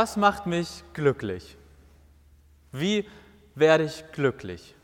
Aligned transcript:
Was 0.00 0.16
macht 0.16 0.46
mich 0.46 0.84
glücklich? 0.92 1.58
Wie 2.70 3.04
werde 3.56 3.82
ich 3.82 4.04
glücklich? 4.12 4.76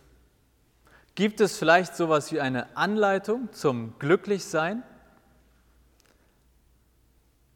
Gibt 1.14 1.40
es 1.40 1.56
vielleicht 1.56 1.94
sowas 1.94 2.32
wie 2.32 2.40
eine 2.40 2.76
Anleitung 2.76 3.48
zum 3.52 3.96
Glücklichsein? 4.00 4.82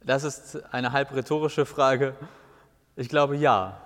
Das 0.05 0.23
ist 0.23 0.73
eine 0.73 0.93
halb 0.93 1.13
rhetorische 1.13 1.67
Frage. 1.67 2.15
Ich 2.95 3.09
glaube 3.09 3.37
ja. 3.37 3.81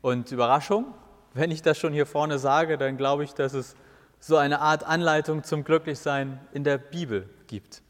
Und 0.00 0.30
Überraschung, 0.30 0.94
wenn 1.34 1.50
ich 1.50 1.62
das 1.62 1.78
schon 1.78 1.92
hier 1.92 2.06
vorne 2.06 2.38
sage, 2.38 2.78
dann 2.78 2.96
glaube 2.96 3.24
ich, 3.24 3.34
dass 3.34 3.54
es 3.54 3.74
so 4.20 4.36
eine 4.36 4.60
Art 4.60 4.84
Anleitung 4.84 5.42
zum 5.42 5.64
Glücklichsein 5.64 6.38
in 6.52 6.62
der 6.62 6.78
Bibel 6.78 7.28
gibt. 7.48 7.82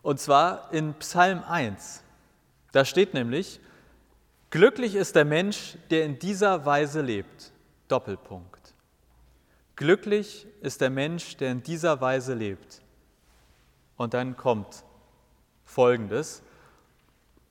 Und 0.00 0.18
zwar 0.18 0.72
in 0.72 0.94
Psalm 0.94 1.44
1. 1.46 2.04
Da 2.72 2.84
steht 2.84 3.14
nämlich, 3.14 3.60
glücklich 4.50 4.94
ist 4.94 5.16
der 5.16 5.24
Mensch, 5.24 5.76
der 5.90 6.04
in 6.04 6.18
dieser 6.18 6.64
Weise 6.64 7.00
lebt. 7.00 7.52
Doppelpunkt. 7.88 8.74
Glücklich 9.76 10.46
ist 10.60 10.80
der 10.80 10.90
Mensch, 10.90 11.36
der 11.38 11.52
in 11.52 11.62
dieser 11.62 12.00
Weise 12.00 12.34
lebt. 12.34 12.82
Und 13.96 14.14
dann 14.14 14.36
kommt 14.36 14.84
Folgendes. 15.64 16.42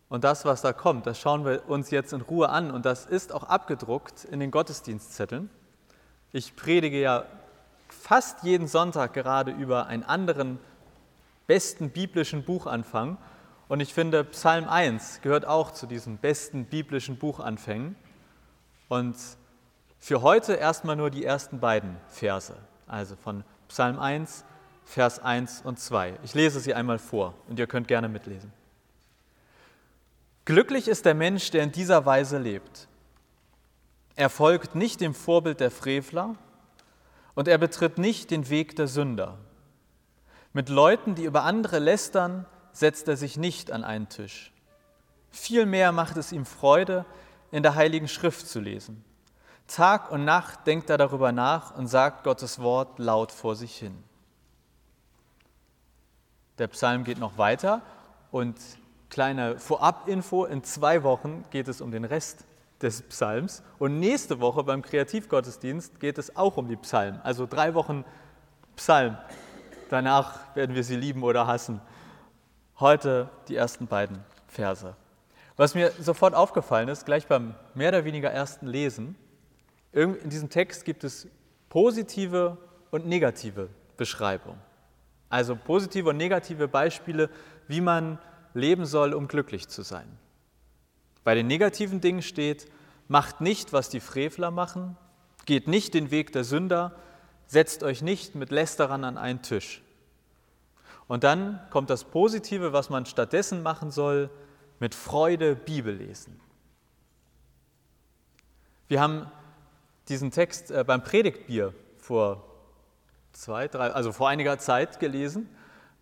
Und 0.09 0.23
das, 0.23 0.45
was 0.45 0.61
da 0.61 0.73
kommt, 0.73 1.05
das 1.05 1.19
schauen 1.19 1.45
wir 1.45 1.67
uns 1.67 1.91
jetzt 1.91 2.13
in 2.13 2.22
Ruhe 2.22 2.49
an. 2.49 2.72
Und 2.72 2.85
das 2.85 3.05
ist 3.05 3.31
auch 3.31 3.44
abgedruckt 3.44 4.25
in 4.25 4.39
den 4.39 4.51
Gottesdienstzetteln. 4.51 5.49
Ich 6.31 6.55
predige 6.55 6.99
ja 6.99 7.25
fast 7.88 8.44
jeden 8.44 8.67
Sonntag 8.67 9.13
gerade 9.13 9.51
über 9.51 9.88
einen 9.88 10.03
anderen 10.03 10.59
besten 11.47 11.89
biblischen 11.89 12.44
Buchanfang. 12.44 13.17
Und 13.70 13.80
ich 13.81 13.94
finde, 13.94 14.23
Psalm 14.25 14.67
1 14.67 15.22
gehört 15.22 15.45
auch 15.45 15.72
zu 15.72 15.86
diesen 15.86 16.17
besten 16.17 16.66
biblischen 16.66 17.17
Buchanfängen. 17.17 17.95
Und 18.89 19.16
für 20.00 20.23
heute 20.23 20.53
erstmal 20.53 20.95
nur 20.95 21.12
die 21.12 21.23
ersten 21.23 21.59
beiden 21.59 21.95
Verse, 22.08 22.56
also 22.88 23.16
von 23.16 23.44
Psalm 23.67 24.00
1, 24.00 24.44
Vers 24.86 25.20
1 25.20 25.62
und 25.62 25.80
2. 25.80 26.16
Ich 26.23 26.34
lese 26.34 26.59
sie 26.59 26.73
einmal 26.73 26.97
vor 26.97 27.36
und 27.47 27.59
ihr 27.59 27.67
könnt 27.67 27.88
gerne 27.88 28.09
mitlesen. 28.09 28.52
Glücklich 30.45 30.88
ist 30.88 31.06
der 31.06 31.14
Mensch, 31.14 31.52
der 31.52 31.62
in 31.62 31.72
dieser 31.72 32.08
Weise 32.08 32.40
lebt. 32.40 32.88
Er 34.16 34.31
folgt 34.31 34.73
nicht 34.73 35.00
dem 35.00 35.14
Vorbild 35.14 35.59
der 35.59 35.70
Frevler 35.70 36.34
und 37.36 37.47
er 37.47 37.59
betritt 37.59 38.00
nicht 38.00 38.31
den 38.31 38.50
Weg 38.50 38.75
der 38.78 38.88
Sünder. 38.88 39.38
Mit 40.53 40.70
Leuten, 40.70 41.14
die 41.14 41.25
über 41.25 41.44
andere 41.44 41.78
lästern, 41.78 42.47
setzt 42.72 43.08
er 43.08 43.17
sich 43.17 43.38
nicht 43.38 43.72
an 43.72 43.84
einen 43.84 44.09
Tisch. 44.09 44.52
Vielmehr 45.31 45.92
macht 45.92 46.17
es 46.17 46.31
ihm 46.31 46.45
Freude, 46.45 47.06
in 47.52 47.64
der 47.64 47.75
Heiligen 47.75 48.08
Schrift 48.08 48.48
zu 48.48 48.59
lesen. 48.59 49.03
Tag 49.67 50.12
und 50.12 50.25
Nacht 50.25 50.66
denkt 50.66 50.90
er 50.90 50.97
darüber 50.97 51.31
nach 51.31 51.75
und 51.75 51.88
sagt 51.88 52.23
Gottes 52.23 52.59
Wort 52.59 52.97
laut 53.00 53.31
vor 53.31 53.56
sich 53.56 53.75
hin. 53.75 54.03
Der 56.58 56.67
Psalm 56.67 57.03
geht 57.03 57.20
noch 57.20 57.38
weiter 57.38 57.81
und 58.31 58.59
kleine 59.09 59.59
Vorab-Info, 59.59 60.45
in 60.45 60.64
zwei 60.64 61.03
Wochen 61.03 61.45
geht 61.52 61.67
es 61.67 61.81
um 61.81 61.91
den 61.91 62.03
Rest 62.03 62.46
des 62.81 63.02
Psalms 63.03 63.63
und 63.78 64.00
nächste 64.00 64.40
Woche 64.40 64.63
beim 64.63 64.81
Kreativgottesdienst 64.81 66.00
geht 66.00 66.18
es 66.18 66.35
auch 66.35 66.58
um 66.58 66.68
die 66.68 66.75
Psalmen, 66.75 67.22
also 67.22 67.46
drei 67.46 67.74
Wochen 67.74 68.06
Psalm. 68.75 69.18
Danach 69.90 70.56
werden 70.56 70.75
wir 70.75 70.84
sie 70.84 70.96
lieben 70.96 71.24
oder 71.24 71.47
hassen. 71.47 71.81
Heute 72.79 73.29
die 73.50 73.57
ersten 73.57 73.88
beiden 73.88 74.23
Verse. 74.47 74.95
Was 75.57 75.75
mir 75.75 75.91
sofort 76.00 76.34
aufgefallen 76.34 76.88
ist, 76.88 77.06
gleich 77.06 77.28
beim 77.28 77.53
mehr 77.73 77.90
oder 77.90 78.06
weniger 78.06 78.31
ersten 78.31 78.67
Lesen, 78.67 79.17
in 79.91 80.29
diesem 80.29 80.50
Text 80.50 80.85
gibt 80.85 81.03
es 81.03 81.28
positive 81.67 82.57
und 82.90 83.06
negative 83.06 83.67
Beschreibung. 83.97 84.57
Also 85.28 85.57
positive 85.57 86.09
und 86.09 86.16
negative 86.16 86.69
Beispiele, 86.69 87.29
wie 87.67 87.81
man 87.81 88.17
leben 88.53 88.85
soll, 88.85 89.13
um 89.13 89.28
glücklich 89.28 89.67
zu 89.67 89.81
sein. 89.81 90.07
Bei 91.25 91.35
den 91.35 91.47
negativen 91.47 92.00
Dingen 92.00 92.22
steht, 92.22 92.66
macht 93.09 93.41
nicht, 93.41 93.73
was 93.73 93.90
die 93.90 94.00
Frevler 94.00 94.51
machen, 94.51 94.96
geht 95.46 95.67
nicht 95.67 95.94
den 95.94 96.11
Weg 96.11 96.31
der 96.31 96.46
Sünder, 96.46 96.96
setzt 97.46 97.84
euch 97.84 98.01
nicht 98.01 98.35
mit 98.35 98.51
Lästerern 98.51 99.03
an 99.03 99.17
einen 99.17 99.41
Tisch. 99.41 99.81
Und 101.09 101.24
dann 101.24 101.59
kommt 101.72 101.90
das 101.90 102.03
Positive, 102.03 102.72
was 102.72 102.92
man 102.92 103.08
stattdessen 103.08 103.64
machen 103.64 103.90
soll, 103.90 104.30
mit 104.80 104.94
Freude 104.94 105.56
Bibel 105.56 105.92
lesen. 105.92 106.40
Wir 108.88 109.02
haben 109.02 109.25
diesen 110.08 110.30
Text 110.30 110.70
äh, 110.70 110.84
beim 110.86 111.03
Predigtbier 111.03 111.74
vor 111.97 112.44
zwei, 113.34 113.68
drei, 113.68 113.90
also 113.90 114.12
vor 114.12 114.30
einiger 114.30 114.59
Zeit 114.59 115.00
gelesen. 115.00 115.50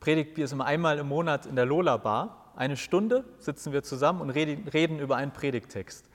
Predigtbier 0.01 0.43
ist 0.43 0.51
immer 0.51 0.65
einmal 0.65 0.97
im 0.97 1.07
Monat 1.07 1.45
in 1.45 1.55
der 1.55 1.65
Lola 1.65 1.95
Bar. 1.95 2.51
Eine 2.57 2.75
Stunde 2.75 3.23
sitzen 3.39 3.71
wir 3.71 3.83
zusammen 3.83 4.19
und 4.19 4.29
reden 4.29 4.99
über 4.99 5.15
einen 5.15 5.31
Predigttext. 5.31 6.09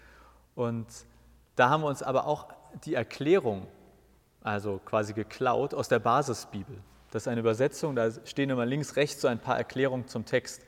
Und 0.54 0.86
da 1.56 1.70
haben 1.70 1.82
wir 1.82 1.88
uns 1.88 2.02
aber 2.02 2.26
auch 2.26 2.48
die 2.84 2.92
Erklärung, 2.92 3.66
also 4.42 4.82
quasi 4.84 5.14
geklaut, 5.14 5.72
aus 5.72 5.88
der 5.88 5.98
Basisbibel. 5.98 6.76
Das 7.12 7.24
ist 7.24 7.28
eine 7.28 7.40
Übersetzung, 7.40 7.94
da 7.94 8.10
stehen 8.24 8.48
immer 8.48 8.64
links, 8.64 8.96
rechts 8.96 9.20
so 9.20 9.28
ein 9.28 9.38
paar 9.38 9.58
Erklärungen 9.58 10.08
zum 10.08 10.24
Text. 10.24 10.62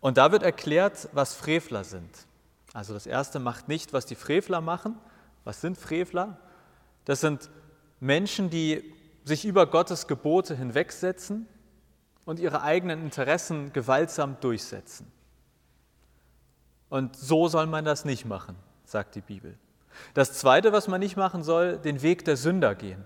Und 0.00 0.16
da 0.16 0.30
wird 0.30 0.44
erklärt, 0.44 1.08
was 1.12 1.34
Frevler 1.34 1.82
sind. 1.82 2.26
Also 2.72 2.94
das 2.94 3.06
erste 3.06 3.40
macht 3.40 3.66
nicht, 3.66 3.92
was 3.92 4.06
die 4.06 4.14
Frevler 4.14 4.60
machen. 4.60 4.96
Was 5.42 5.60
sind 5.60 5.76
Frevler? 5.76 6.38
Das 7.04 7.20
sind 7.20 7.50
Menschen, 7.98 8.50
die 8.50 8.94
sich 9.24 9.44
über 9.44 9.66
Gottes 9.66 10.06
Gebote 10.06 10.54
hinwegsetzen 10.54 11.48
und 12.24 12.38
ihre 12.38 12.62
eigenen 12.62 13.02
Interessen 13.02 13.72
gewaltsam 13.72 14.36
durchsetzen. 14.40 15.10
Und 16.88 17.16
so 17.16 17.48
soll 17.48 17.66
man 17.66 17.84
das 17.84 18.04
nicht 18.04 18.26
machen, 18.26 18.54
sagt 18.84 19.16
die 19.16 19.22
Bibel. 19.22 19.58
Das 20.14 20.34
Zweite, 20.34 20.72
was 20.72 20.86
man 20.86 21.00
nicht 21.00 21.16
machen 21.16 21.42
soll, 21.42 21.78
den 21.78 22.00
Weg 22.02 22.24
der 22.24 22.36
Sünder 22.36 22.76
gehen. 22.76 23.04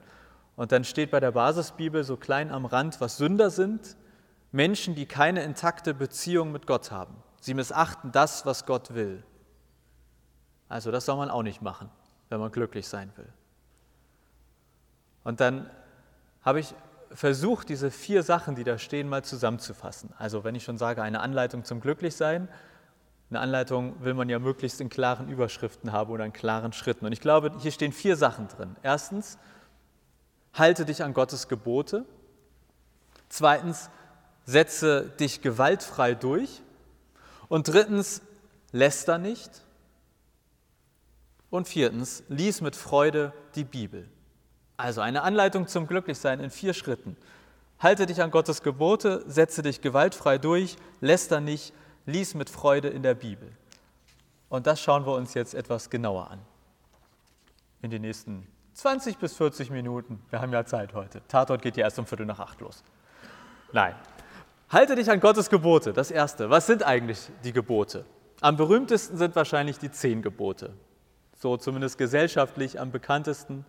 Und 0.56 0.72
dann 0.72 0.84
steht 0.84 1.10
bei 1.10 1.20
der 1.20 1.32
Basisbibel 1.32 2.02
so 2.02 2.16
klein 2.16 2.50
am 2.50 2.64
Rand, 2.64 3.00
was 3.00 3.18
Sünder 3.18 3.50
sind. 3.50 3.96
Menschen, 4.52 4.94
die 4.94 5.06
keine 5.06 5.42
intakte 5.42 5.92
Beziehung 5.92 6.50
mit 6.50 6.66
Gott 6.66 6.90
haben. 6.90 7.14
Sie 7.40 7.54
missachten 7.54 8.10
das, 8.10 8.46
was 8.46 8.64
Gott 8.64 8.94
will. 8.94 9.22
Also 10.68 10.90
das 10.90 11.04
soll 11.04 11.16
man 11.16 11.30
auch 11.30 11.42
nicht 11.42 11.62
machen, 11.62 11.90
wenn 12.30 12.40
man 12.40 12.50
glücklich 12.50 12.88
sein 12.88 13.12
will. 13.16 13.28
Und 15.24 15.40
dann 15.40 15.70
habe 16.42 16.60
ich 16.60 16.74
versucht, 17.12 17.68
diese 17.68 17.90
vier 17.90 18.22
Sachen, 18.22 18.54
die 18.54 18.64
da 18.64 18.78
stehen, 18.78 19.08
mal 19.08 19.22
zusammenzufassen. 19.22 20.10
Also 20.18 20.44
wenn 20.44 20.54
ich 20.54 20.64
schon 20.64 20.78
sage, 20.78 21.02
eine 21.02 21.20
Anleitung 21.20 21.64
zum 21.64 21.80
Glücklichsein, 21.80 22.48
eine 23.30 23.40
Anleitung 23.40 24.02
will 24.04 24.14
man 24.14 24.28
ja 24.28 24.38
möglichst 24.38 24.80
in 24.80 24.88
klaren 24.88 25.28
Überschriften 25.28 25.92
haben 25.92 26.10
oder 26.10 26.24
in 26.24 26.32
klaren 26.32 26.72
Schritten. 26.72 27.06
Und 27.06 27.12
ich 27.12 27.20
glaube, 27.20 27.52
hier 27.58 27.72
stehen 27.72 27.92
vier 27.92 28.16
Sachen 28.16 28.46
drin. 28.48 28.76
Erstens, 28.82 29.38
halte 30.56 30.84
dich 30.84 31.02
an 31.02 31.14
Gottes 31.14 31.48
Gebote. 31.48 32.04
Zweitens, 33.28 33.90
setze 34.44 35.10
dich 35.20 35.42
gewaltfrei 35.42 36.14
durch. 36.14 36.62
Und 37.48 37.68
drittens, 37.68 38.22
läster 38.72 39.18
nicht. 39.18 39.64
Und 41.50 41.68
viertens, 41.68 42.24
lies 42.28 42.60
mit 42.60 42.74
Freude 42.74 43.32
die 43.54 43.64
Bibel. 43.64 44.08
Also 44.76 45.00
eine 45.00 45.22
Anleitung 45.22 45.68
zum 45.68 45.86
Glücklichsein 45.86 46.40
in 46.40 46.50
vier 46.50 46.74
Schritten. 46.74 47.16
Halte 47.78 48.06
dich 48.06 48.22
an 48.22 48.30
Gottes 48.30 48.62
Gebote, 48.62 49.22
setze 49.26 49.62
dich 49.62 49.80
gewaltfrei 49.80 50.38
durch, 50.38 50.76
läster 51.00 51.40
nicht, 51.40 51.72
lies 52.06 52.34
mit 52.34 52.50
Freude 52.50 52.88
in 52.88 53.02
der 53.02 53.14
Bibel. 53.14 53.52
Und 54.48 54.66
das 54.66 54.80
schauen 54.80 55.06
wir 55.06 55.14
uns 55.14 55.34
jetzt 55.34 55.54
etwas 55.54 55.90
genauer 55.90 56.30
an. 56.30 56.40
In 57.82 57.90
den 57.90 58.02
nächsten 58.02 58.46
20 58.76 59.16
bis 59.16 59.34
40 59.34 59.70
Minuten. 59.70 60.22
Wir 60.28 60.42
haben 60.42 60.52
ja 60.52 60.66
Zeit 60.66 60.92
heute. 60.92 61.22
Tatort 61.28 61.62
geht 61.62 61.78
ja 61.78 61.84
erst 61.84 61.98
um 61.98 62.04
Viertel 62.04 62.26
nach 62.26 62.40
acht 62.40 62.60
los. 62.60 62.84
Nein. 63.72 63.94
Halte 64.68 64.96
dich 64.96 65.10
an 65.10 65.18
Gottes 65.18 65.48
Gebote. 65.48 65.94
Das 65.94 66.10
erste. 66.10 66.50
Was 66.50 66.66
sind 66.66 66.82
eigentlich 66.82 67.30
die 67.42 67.54
Gebote? 67.54 68.04
Am 68.42 68.58
berühmtesten 68.58 69.16
sind 69.16 69.34
wahrscheinlich 69.34 69.78
die 69.78 69.90
zehn 69.90 70.20
Gebote. 70.20 70.74
So 71.34 71.56
zumindest 71.56 71.96
gesellschaftlich 71.96 72.78
am 72.78 72.90
bekanntesten. 72.90 73.64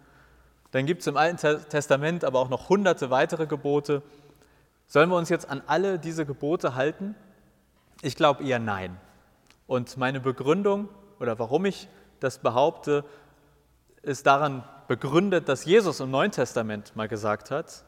Dann 0.71 0.85
gibt 0.85 0.99
es 0.99 1.07
im 1.07 1.15
Alten 1.15 1.37
Testament 1.69 2.25
aber 2.25 2.39
auch 2.39 2.49
noch 2.49 2.67
hunderte 2.67 3.09
weitere 3.09 3.47
Gebote. 3.47 4.01
Sollen 4.87 5.09
wir 5.09 5.15
uns 5.15 5.29
jetzt 5.29 5.49
an 5.49 5.61
alle 5.67 5.99
diese 5.99 6.25
Gebote 6.25 6.75
halten? 6.75 7.15
Ich 8.01 8.17
glaube 8.17 8.43
eher 8.43 8.59
nein. 8.59 8.97
Und 9.67 9.95
meine 9.95 10.19
Begründung 10.19 10.89
oder 11.21 11.39
warum 11.39 11.63
ich 11.63 11.87
das 12.19 12.39
behaupte, 12.39 13.05
ist 14.01 14.25
daran 14.25 14.65
begründet, 14.87 15.49
dass 15.49 15.65
Jesus 15.65 15.99
im 15.99 16.11
Neuen 16.11 16.31
Testament 16.31 16.95
mal 16.95 17.07
gesagt 17.07 17.51
hat, 17.51 17.83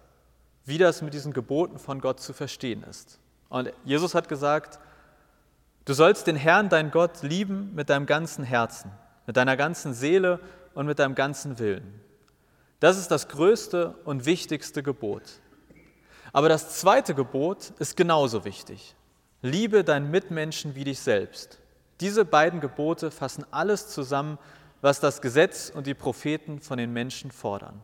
wie 0.65 0.77
das 0.77 1.01
mit 1.01 1.13
diesen 1.13 1.33
Geboten 1.33 1.79
von 1.79 2.01
Gott 2.01 2.19
zu 2.19 2.33
verstehen 2.33 2.83
ist. 2.83 3.19
Und 3.49 3.71
Jesus 3.85 4.13
hat 4.13 4.29
gesagt, 4.29 4.79
Du 5.89 5.95
sollst 5.95 6.27
den 6.27 6.35
Herrn, 6.35 6.69
dein 6.69 6.91
Gott, 6.91 7.23
lieben 7.23 7.73
mit 7.73 7.89
deinem 7.89 8.05
ganzen 8.05 8.43
Herzen, 8.43 8.91
mit 9.25 9.37
deiner 9.37 9.57
ganzen 9.57 9.95
Seele 9.95 10.39
und 10.75 10.85
mit 10.85 10.99
deinem 10.99 11.15
ganzen 11.15 11.57
Willen. 11.57 11.99
Das 12.79 12.99
ist 12.99 13.09
das 13.09 13.27
größte 13.27 13.95
und 14.05 14.27
wichtigste 14.27 14.83
Gebot. 14.83 15.23
Aber 16.31 16.47
das 16.47 16.79
zweite 16.79 17.15
Gebot 17.15 17.73
ist 17.79 17.97
genauso 17.97 18.45
wichtig. 18.45 18.95
Liebe 19.41 19.83
deinen 19.83 20.11
Mitmenschen 20.11 20.75
wie 20.75 20.83
dich 20.83 20.99
selbst. 20.99 21.57
Diese 22.01 22.23
beiden 22.23 22.59
Gebote 22.59 23.09
fassen 23.09 23.43
alles 23.49 23.87
zusammen, 23.89 24.37
was 24.81 24.99
das 24.99 25.21
Gesetz 25.21 25.71
und 25.73 25.87
die 25.87 25.93
Propheten 25.93 26.59
von 26.59 26.77
den 26.77 26.93
Menschen 26.93 27.31
fordern. 27.31 27.81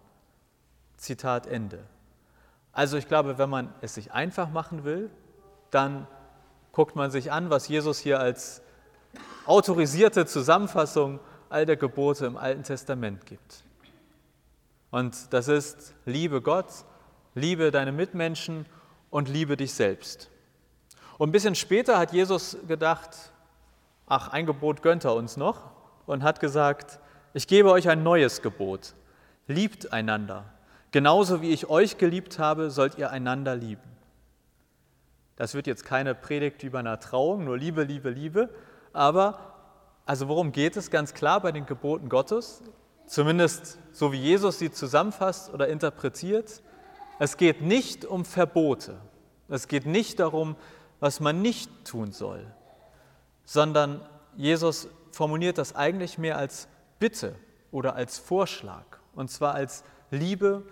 Zitat 0.98 1.46
Ende. 1.48 1.84
Also 2.72 2.98
ich 2.98 3.08
glaube, 3.08 3.38
wenn 3.38 3.50
man 3.50 3.74
es 3.82 3.96
sich 3.96 4.12
einfach 4.12 4.50
machen 4.50 4.84
will, 4.84 5.10
dann 5.72 6.08
guckt 6.72 6.96
man 6.96 7.12
sich 7.12 7.32
an, 7.32 7.50
was 7.50 7.68
Jesus 7.68 8.00
hier 8.00 8.20
als 8.20 8.62
autorisierte 9.46 10.26
Zusammenfassung 10.26 11.20
all 11.50 11.66
der 11.66 11.78
Gebote 11.78 12.26
im 12.26 12.38
Alten 12.38 12.64
Testament 12.64 13.26
gibt. 13.26 13.64
Und 14.92 15.34
das 15.34 15.48
ist, 15.48 15.94
liebe 16.06 16.42
Gott, 16.42 16.68
liebe 17.34 17.72
deine 17.72 17.92
Mitmenschen 17.92 18.66
und 19.10 19.30
liebe 19.30 19.58
dich 19.58 19.74
selbst. 19.74 20.30
Und 21.18 21.30
ein 21.30 21.32
bisschen 21.32 21.56
später 21.56 21.98
hat 21.98 22.14
Jesus 22.14 22.58
gedacht, 22.68 23.32
ach, 24.06 24.30
ein 24.30 24.46
Gebot 24.46 24.82
gönnt 24.82 25.06
er 25.06 25.16
uns 25.16 25.38
noch 25.38 25.75
und 26.06 26.24
hat 26.24 26.40
gesagt, 26.40 27.00
ich 27.34 27.48
gebe 27.48 27.72
euch 27.72 27.90
ein 27.90 28.04
neues 28.04 28.42
Gebot, 28.42 28.94
liebt 29.48 29.92
einander. 29.92 30.46
Genauso 30.92 31.42
wie 31.42 31.52
ich 31.52 31.70
euch 31.70 31.98
geliebt 31.98 32.40
habe, 32.40 32.72
sollt 32.72 32.98
ihr 32.98 33.12
einander 33.12 33.56
lieben. 33.56 33.82
Das 35.36 35.54
wird 35.54 35.68
jetzt 35.68 35.84
keine 35.84 36.16
Predigt 36.16 36.64
über 36.64 36.80
eine 36.80 37.00
Trauung, 37.00 37.44
nur 37.44 37.58
Liebe, 37.58 37.84
Liebe, 37.84 38.10
Liebe. 38.10 38.50
Aber, 38.94 39.54
also 40.06 40.30
worum 40.30 40.54
geht 40.54 40.78
es 40.78 40.90
ganz 40.90 41.14
klar 41.14 41.42
bei 41.42 41.52
den 41.52 41.66
Geboten 41.66 42.08
Gottes? 42.08 42.62
Zumindest 43.06 43.78
so 43.92 44.14
wie 44.14 44.18
Jesus 44.18 44.60
sie 44.60 44.72
zusammenfasst 44.72 45.54
oder 45.54 45.68
interpretiert. 45.68 46.62
Es 47.20 47.36
geht 47.36 47.62
nicht 47.62 48.06
um 48.06 48.24
Verbote. 48.24 48.96
Es 49.50 49.68
geht 49.68 49.86
nicht 49.86 50.20
darum, 50.20 50.56
was 51.00 51.20
man 51.20 51.42
nicht 51.42 51.70
tun 51.86 52.12
soll, 52.12 52.46
sondern 53.44 54.02
Jesus 54.36 54.88
formuliert 55.16 55.58
das 55.58 55.74
eigentlich 55.74 56.18
mehr 56.18 56.38
als 56.38 56.68
Bitte 57.00 57.36
oder 57.72 57.96
als 57.96 58.18
Vorschlag. 58.18 58.84
Und 59.14 59.32
zwar 59.32 59.56
als 59.56 59.86
Liebe 60.12 60.64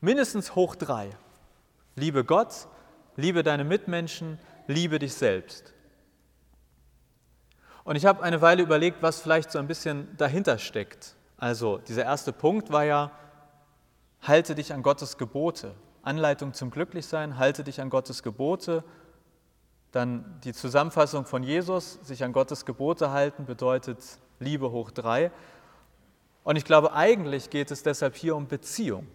mindestens 0.00 0.54
hoch 0.54 0.76
drei. 0.76 1.10
Liebe 1.94 2.24
Gott, 2.24 2.68
liebe 3.16 3.42
deine 3.42 3.64
Mitmenschen, 3.64 4.38
liebe 4.66 4.98
dich 4.98 5.12
selbst. 5.12 5.74
Und 7.84 7.96
ich 7.96 8.06
habe 8.06 8.22
eine 8.22 8.40
Weile 8.40 8.62
überlegt, 8.62 9.02
was 9.02 9.20
vielleicht 9.20 9.52
so 9.52 9.58
ein 9.58 9.66
bisschen 9.66 10.08
dahinter 10.16 10.56
steckt. 10.56 11.14
Also 11.36 11.76
dieser 11.76 12.04
erste 12.04 12.32
Punkt 12.32 12.72
war 12.72 12.84
ja, 12.84 13.10
halte 14.22 14.54
dich 14.54 14.72
an 14.72 14.82
Gottes 14.82 15.18
Gebote. 15.18 15.74
Anleitung 16.00 16.54
zum 16.54 16.70
Glücklichsein, 16.70 17.36
halte 17.36 17.62
dich 17.62 17.82
an 17.82 17.90
Gottes 17.90 18.22
Gebote. 18.22 18.84
Dann 19.92 20.40
die 20.44 20.52
Zusammenfassung 20.52 21.24
von 21.24 21.42
Jesus, 21.42 21.98
sich 22.02 22.24
an 22.24 22.32
Gottes 22.32 22.64
Gebote 22.64 23.10
halten, 23.10 23.46
bedeutet 23.46 23.98
Liebe 24.38 24.70
hoch 24.70 24.90
drei. 24.90 25.30
Und 26.44 26.56
ich 26.56 26.64
glaube, 26.64 26.92
eigentlich 26.92 27.50
geht 27.50 27.70
es 27.70 27.82
deshalb 27.82 28.14
hier 28.14 28.36
um 28.36 28.46
Beziehung 28.46 29.06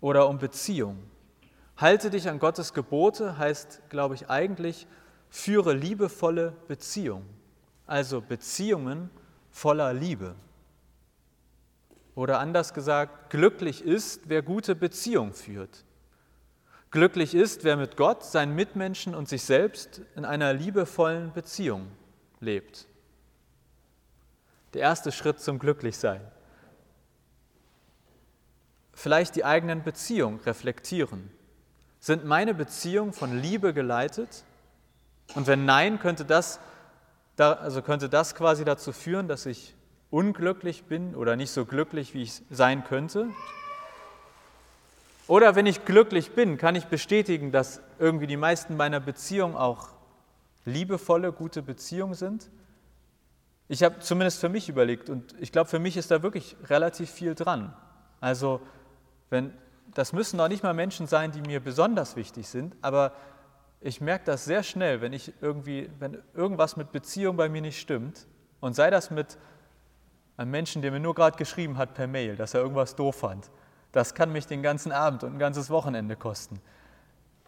oder 0.00 0.28
um 0.28 0.38
Beziehung. 0.38 0.98
Halte 1.76 2.10
dich 2.10 2.28
an 2.28 2.38
Gottes 2.38 2.74
Gebote 2.74 3.38
heißt, 3.38 3.82
glaube 3.88 4.14
ich, 4.14 4.30
eigentlich, 4.30 4.86
führe 5.30 5.74
liebevolle 5.74 6.54
Beziehung, 6.66 7.24
also 7.86 8.20
Beziehungen 8.20 9.10
voller 9.50 9.92
Liebe. 9.92 10.34
Oder 12.14 12.40
anders 12.40 12.74
gesagt, 12.74 13.30
glücklich 13.30 13.84
ist, 13.84 14.22
wer 14.28 14.42
gute 14.42 14.74
Beziehung 14.74 15.32
führt. 15.34 15.84
Glücklich 16.90 17.34
ist, 17.34 17.64
wer 17.64 17.76
mit 17.76 17.96
Gott, 17.96 18.24
seinen 18.24 18.54
Mitmenschen 18.54 19.14
und 19.14 19.28
sich 19.28 19.42
selbst 19.42 20.00
in 20.16 20.24
einer 20.24 20.54
liebevollen 20.54 21.32
Beziehung 21.32 21.88
lebt. 22.40 22.86
Der 24.72 24.82
erste 24.82 25.12
Schritt 25.12 25.40
zum 25.40 25.58
Glücklichsein. 25.58 26.20
Vielleicht 28.94 29.36
die 29.36 29.44
eigenen 29.44 29.82
Beziehungen 29.82 30.40
reflektieren. 30.40 31.30
Sind 32.00 32.24
meine 32.24 32.54
Beziehungen 32.54 33.12
von 33.12 33.38
Liebe 33.38 33.74
geleitet? 33.74 34.44
Und 35.34 35.46
wenn 35.46 35.66
nein, 35.66 35.98
könnte 35.98 36.24
das, 36.24 36.58
also 37.36 37.82
könnte 37.82 38.08
das 38.08 38.34
quasi 38.34 38.64
dazu 38.64 38.92
führen, 38.92 39.28
dass 39.28 39.46
ich 39.46 39.74
unglücklich 40.10 40.84
bin 40.84 41.14
oder 41.14 41.36
nicht 41.36 41.50
so 41.50 41.66
glücklich, 41.66 42.14
wie 42.14 42.22
ich 42.22 42.42
sein 42.50 42.82
könnte? 42.84 43.28
Oder 45.28 45.54
wenn 45.54 45.66
ich 45.66 45.84
glücklich 45.84 46.32
bin, 46.32 46.56
kann 46.56 46.74
ich 46.74 46.86
bestätigen, 46.86 47.52
dass 47.52 47.82
irgendwie 47.98 48.26
die 48.26 48.38
meisten 48.38 48.76
meiner 48.76 48.98
Beziehungen 48.98 49.54
auch 49.54 49.90
liebevolle, 50.64 51.32
gute 51.32 51.62
Beziehungen 51.62 52.14
sind? 52.14 52.50
Ich 53.68 53.82
habe 53.82 54.00
zumindest 54.00 54.40
für 54.40 54.48
mich 54.48 54.70
überlegt 54.70 55.10
und 55.10 55.34
ich 55.38 55.52
glaube, 55.52 55.68
für 55.68 55.78
mich 55.78 55.98
ist 55.98 56.10
da 56.10 56.22
wirklich 56.22 56.56
relativ 56.64 57.10
viel 57.10 57.34
dran. 57.34 57.76
Also, 58.20 58.62
wenn, 59.28 59.52
das 59.92 60.14
müssen 60.14 60.40
auch 60.40 60.48
nicht 60.48 60.62
mal 60.62 60.72
Menschen 60.72 61.06
sein, 61.06 61.30
die 61.30 61.42
mir 61.42 61.60
besonders 61.60 62.16
wichtig 62.16 62.48
sind, 62.48 62.74
aber 62.80 63.12
ich 63.82 64.00
merke 64.00 64.24
das 64.24 64.46
sehr 64.46 64.62
schnell, 64.62 65.02
wenn 65.02 65.12
ich 65.12 65.34
irgendwie, 65.42 65.90
wenn 65.98 66.16
irgendwas 66.32 66.78
mit 66.78 66.90
Beziehung 66.90 67.36
bei 67.36 67.50
mir 67.50 67.60
nicht 67.60 67.78
stimmt 67.78 68.26
und 68.60 68.74
sei 68.74 68.88
das 68.88 69.10
mit 69.10 69.36
einem 70.38 70.50
Menschen, 70.50 70.80
der 70.80 70.90
mir 70.90 71.00
nur 71.00 71.14
gerade 71.14 71.36
geschrieben 71.36 71.76
hat 71.76 71.92
per 71.92 72.06
Mail, 72.06 72.36
dass 72.36 72.54
er 72.54 72.62
irgendwas 72.62 72.96
doof 72.96 73.16
fand. 73.16 73.50
Das 73.92 74.14
kann 74.14 74.32
mich 74.32 74.46
den 74.46 74.62
ganzen 74.62 74.92
Abend 74.92 75.24
und 75.24 75.34
ein 75.34 75.38
ganzes 75.38 75.70
Wochenende 75.70 76.16
kosten. 76.16 76.60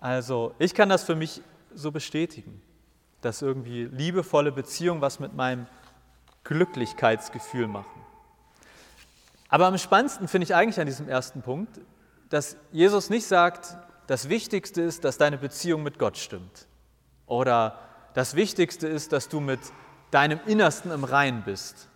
Also 0.01 0.55
ich 0.59 0.75
kann 0.75 0.89
das 0.89 1.05
für 1.05 1.15
mich 1.15 1.43
so 1.75 1.93
bestätigen, 1.93 2.63
dass 3.21 3.43
irgendwie 3.43 3.85
liebevolle 3.85 4.51
Beziehungen 4.51 5.01
was 5.01 5.21
mit 5.21 5.35
meinem 5.35 5.67
Glücklichkeitsgefühl 6.45 7.69
machen. 7.69 8.01
Aber 9.49 9.67
am 9.67 9.77
spannendsten 9.77 10.29
finde 10.29 10.45
ich 10.45 10.55
eigentlich 10.55 10.81
an 10.81 10.87
diesem 10.87 11.09
ersten 11.09 11.43
Punkt, 11.43 11.81
dass 12.31 12.57
Jesus 12.73 13.11
nicht 13.11 13.27
sagt, 13.27 13.77
das 14.07 14.29
Wichtigste 14.29 14.81
ist, 14.81 15.05
dass 15.05 15.19
deine 15.19 15.39
Beziehung 15.39 15.83
mit 15.83 15.99
Gott 15.99 16.17
stimmt. 16.17 16.67
Oder 17.27 17.79
das 18.15 18.35
Wichtigste 18.35 18.89
ist, 18.89 19.13
dass 19.13 19.29
du 19.29 19.41
mit 19.41 19.61
deinem 20.11 20.41
Innersten 20.47 20.91
im 20.91 21.05
Rein 21.05 21.43
bist 21.45 21.91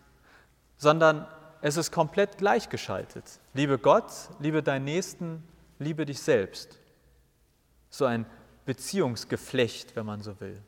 sondern 0.76 1.26
es 1.64 1.78
ist 1.78 1.92
komplett 1.92 2.36
gleichgeschaltet. 2.36 3.40
Liebe 3.54 3.78
Gott, 3.78 4.12
liebe 4.38 4.62
deinen 4.62 4.84
Nächsten, 4.84 5.42
liebe 5.78 6.04
dich 6.04 6.20
selbst. 6.20 6.78
So 7.88 8.04
ein 8.04 8.26
Beziehungsgeflecht, 8.66 9.96
wenn 9.96 10.04
man 10.04 10.20
so 10.20 10.38
will. 10.40 10.60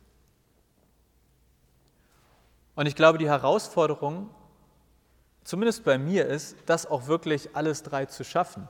Und 2.76 2.86
ich 2.86 2.96
glaube, 2.96 3.18
die 3.18 3.28
Herausforderung, 3.28 4.30
zumindest 5.44 5.84
bei 5.84 5.98
mir, 5.98 6.24
ist, 6.24 6.56
das 6.64 6.86
auch 6.86 7.08
wirklich 7.08 7.54
alles 7.54 7.82
drei 7.82 8.06
zu 8.06 8.24
schaffen. 8.24 8.66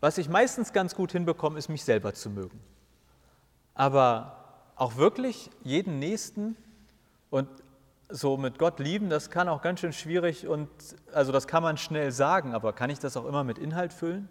Was 0.00 0.16
ich 0.16 0.30
meistens 0.30 0.72
ganz 0.72 0.94
gut 0.94 1.12
hinbekomme, 1.12 1.58
ist, 1.58 1.68
mich 1.68 1.84
selber 1.84 2.14
zu 2.14 2.30
mögen. 2.30 2.58
Aber 3.74 4.72
auch 4.74 4.96
wirklich 4.96 5.50
jeden 5.64 5.98
Nächsten 5.98 6.56
und 7.28 7.50
so 8.08 8.36
mit 8.36 8.58
Gott 8.58 8.78
lieben, 8.78 9.10
das 9.10 9.30
kann 9.30 9.48
auch 9.48 9.62
ganz 9.62 9.80
schön 9.80 9.92
schwierig 9.92 10.46
und 10.46 10.68
also 11.12 11.32
das 11.32 11.46
kann 11.46 11.62
man 11.62 11.76
schnell 11.76 12.12
sagen, 12.12 12.54
aber 12.54 12.72
kann 12.72 12.90
ich 12.90 12.98
das 12.98 13.16
auch 13.16 13.24
immer 13.24 13.44
mit 13.44 13.58
Inhalt 13.58 13.92
füllen? 13.92 14.28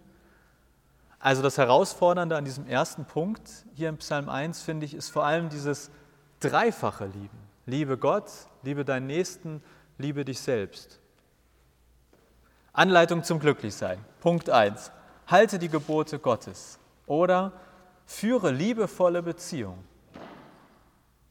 Also 1.18 1.42
das 1.42 1.58
Herausfordernde 1.58 2.36
an 2.36 2.44
diesem 2.44 2.66
ersten 2.66 3.04
Punkt 3.04 3.50
hier 3.74 3.88
im 3.88 3.98
Psalm 3.98 4.28
1 4.28 4.62
finde 4.62 4.86
ich 4.86 4.94
ist 4.94 5.10
vor 5.10 5.24
allem 5.24 5.48
dieses 5.48 5.90
dreifache 6.40 7.06
Lieben. 7.06 7.38
Liebe 7.66 7.98
Gott, 7.98 8.30
liebe 8.62 8.84
deinen 8.84 9.06
Nächsten, 9.06 9.62
liebe 9.98 10.24
dich 10.24 10.40
selbst. 10.40 11.00
Anleitung 12.72 13.24
zum 13.24 13.40
Glücklichsein. 13.40 13.98
Punkt 14.20 14.50
1. 14.50 14.92
Halte 15.26 15.58
die 15.58 15.68
Gebote 15.68 16.18
Gottes 16.18 16.78
oder 17.06 17.52
führe 18.04 18.50
liebevolle 18.50 19.22
Beziehungen. 19.22 19.82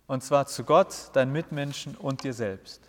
Und 0.07 0.23
zwar 0.23 0.45
zu 0.45 0.63
Gott, 0.63 1.09
deinen 1.13 1.31
Mitmenschen 1.31 1.95
und 1.95 2.23
dir 2.23 2.33
selbst. 2.33 2.81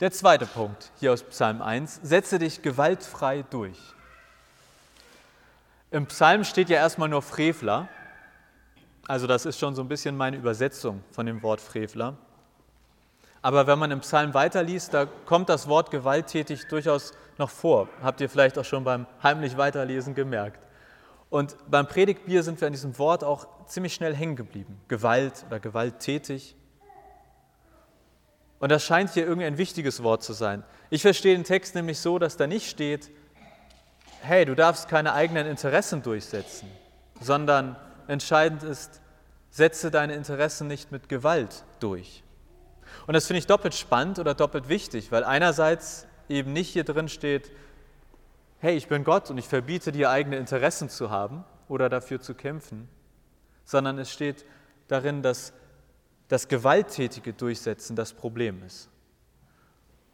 Der 0.00 0.10
zweite 0.10 0.46
Punkt 0.46 0.90
hier 0.98 1.12
aus 1.12 1.22
Psalm 1.22 1.60
1, 1.60 2.00
setze 2.02 2.38
dich 2.38 2.62
gewaltfrei 2.62 3.44
durch. 3.50 3.78
Im 5.90 6.06
Psalm 6.06 6.44
steht 6.44 6.70
ja 6.70 6.78
erstmal 6.78 7.08
nur 7.08 7.22
Frevler, 7.22 7.88
also 9.06 9.26
das 9.26 9.46
ist 9.46 9.58
schon 9.58 9.74
so 9.74 9.82
ein 9.82 9.88
bisschen 9.88 10.16
meine 10.16 10.36
Übersetzung 10.36 11.02
von 11.10 11.26
dem 11.26 11.42
Wort 11.42 11.60
Frevler. 11.60 12.16
Aber 13.42 13.66
wenn 13.66 13.78
man 13.78 13.90
im 13.90 14.00
Psalm 14.00 14.32
weiterliest, 14.32 14.94
da 14.94 15.06
kommt 15.26 15.48
das 15.48 15.68
Wort 15.68 15.90
gewalttätig 15.90 16.68
durchaus 16.68 17.12
noch 17.38 17.50
vor. 17.50 17.88
Habt 18.00 18.20
ihr 18.20 18.30
vielleicht 18.30 18.56
auch 18.56 18.64
schon 18.64 18.84
beim 18.84 19.06
heimlich 19.22 19.56
Weiterlesen 19.56 20.14
gemerkt. 20.14 20.64
Und 21.28 21.56
beim 21.68 21.88
Predigtbier 21.88 22.42
sind 22.44 22.60
wir 22.60 22.66
an 22.66 22.72
diesem 22.72 22.96
Wort 22.98 23.24
auch 23.24 23.48
ziemlich 23.72 23.94
schnell 23.94 24.14
hängen 24.14 24.36
geblieben. 24.36 24.78
Gewalt 24.88 25.44
oder 25.46 25.58
gewalttätig. 25.58 26.56
Und 28.58 28.70
das 28.70 28.84
scheint 28.84 29.10
hier 29.10 29.26
irgendwie 29.26 29.46
ein 29.46 29.58
wichtiges 29.58 30.02
Wort 30.02 30.22
zu 30.22 30.34
sein. 30.34 30.62
Ich 30.90 31.02
verstehe 31.02 31.34
den 31.34 31.44
Text 31.44 31.74
nämlich 31.74 31.98
so, 31.98 32.18
dass 32.18 32.36
da 32.36 32.46
nicht 32.46 32.68
steht, 32.68 33.10
hey, 34.20 34.44
du 34.44 34.54
darfst 34.54 34.88
keine 34.88 35.14
eigenen 35.14 35.46
Interessen 35.46 36.02
durchsetzen, 36.02 36.68
sondern 37.20 37.76
entscheidend 38.06 38.62
ist, 38.62 39.00
setze 39.50 39.90
deine 39.90 40.14
Interessen 40.14 40.68
nicht 40.68 40.92
mit 40.92 41.08
Gewalt 41.08 41.64
durch. 41.80 42.22
Und 43.06 43.14
das 43.14 43.26
finde 43.26 43.38
ich 43.38 43.46
doppelt 43.46 43.74
spannend 43.74 44.18
oder 44.18 44.34
doppelt 44.34 44.68
wichtig, 44.68 45.10
weil 45.10 45.24
einerseits 45.24 46.06
eben 46.28 46.52
nicht 46.52 46.70
hier 46.70 46.84
drin 46.84 47.08
steht, 47.08 47.50
hey, 48.58 48.76
ich 48.76 48.86
bin 48.86 49.02
Gott 49.02 49.30
und 49.30 49.38
ich 49.38 49.48
verbiete 49.48 49.92
dir 49.92 50.10
eigene 50.10 50.36
Interessen 50.36 50.88
zu 50.88 51.10
haben 51.10 51.44
oder 51.68 51.88
dafür 51.88 52.20
zu 52.20 52.34
kämpfen, 52.34 52.88
sondern 53.64 53.98
es 53.98 54.10
steht 54.10 54.44
darin, 54.88 55.22
dass 55.22 55.52
das 56.28 56.48
gewalttätige 56.48 57.32
Durchsetzen 57.32 57.96
das 57.96 58.12
Problem 58.12 58.62
ist. 58.64 58.88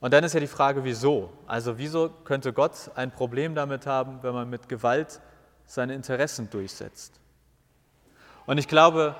Und 0.00 0.12
dann 0.12 0.24
ist 0.24 0.34
ja 0.34 0.40
die 0.40 0.46
Frage, 0.46 0.84
wieso? 0.84 1.32
Also 1.46 1.78
wieso 1.78 2.10
könnte 2.24 2.52
Gott 2.52 2.90
ein 2.94 3.10
Problem 3.10 3.54
damit 3.54 3.86
haben, 3.86 4.22
wenn 4.22 4.32
man 4.32 4.48
mit 4.48 4.68
Gewalt 4.68 5.20
seine 5.66 5.94
Interessen 5.94 6.48
durchsetzt? 6.50 7.20
Und 8.46 8.58
ich 8.58 8.68
glaube, 8.68 9.16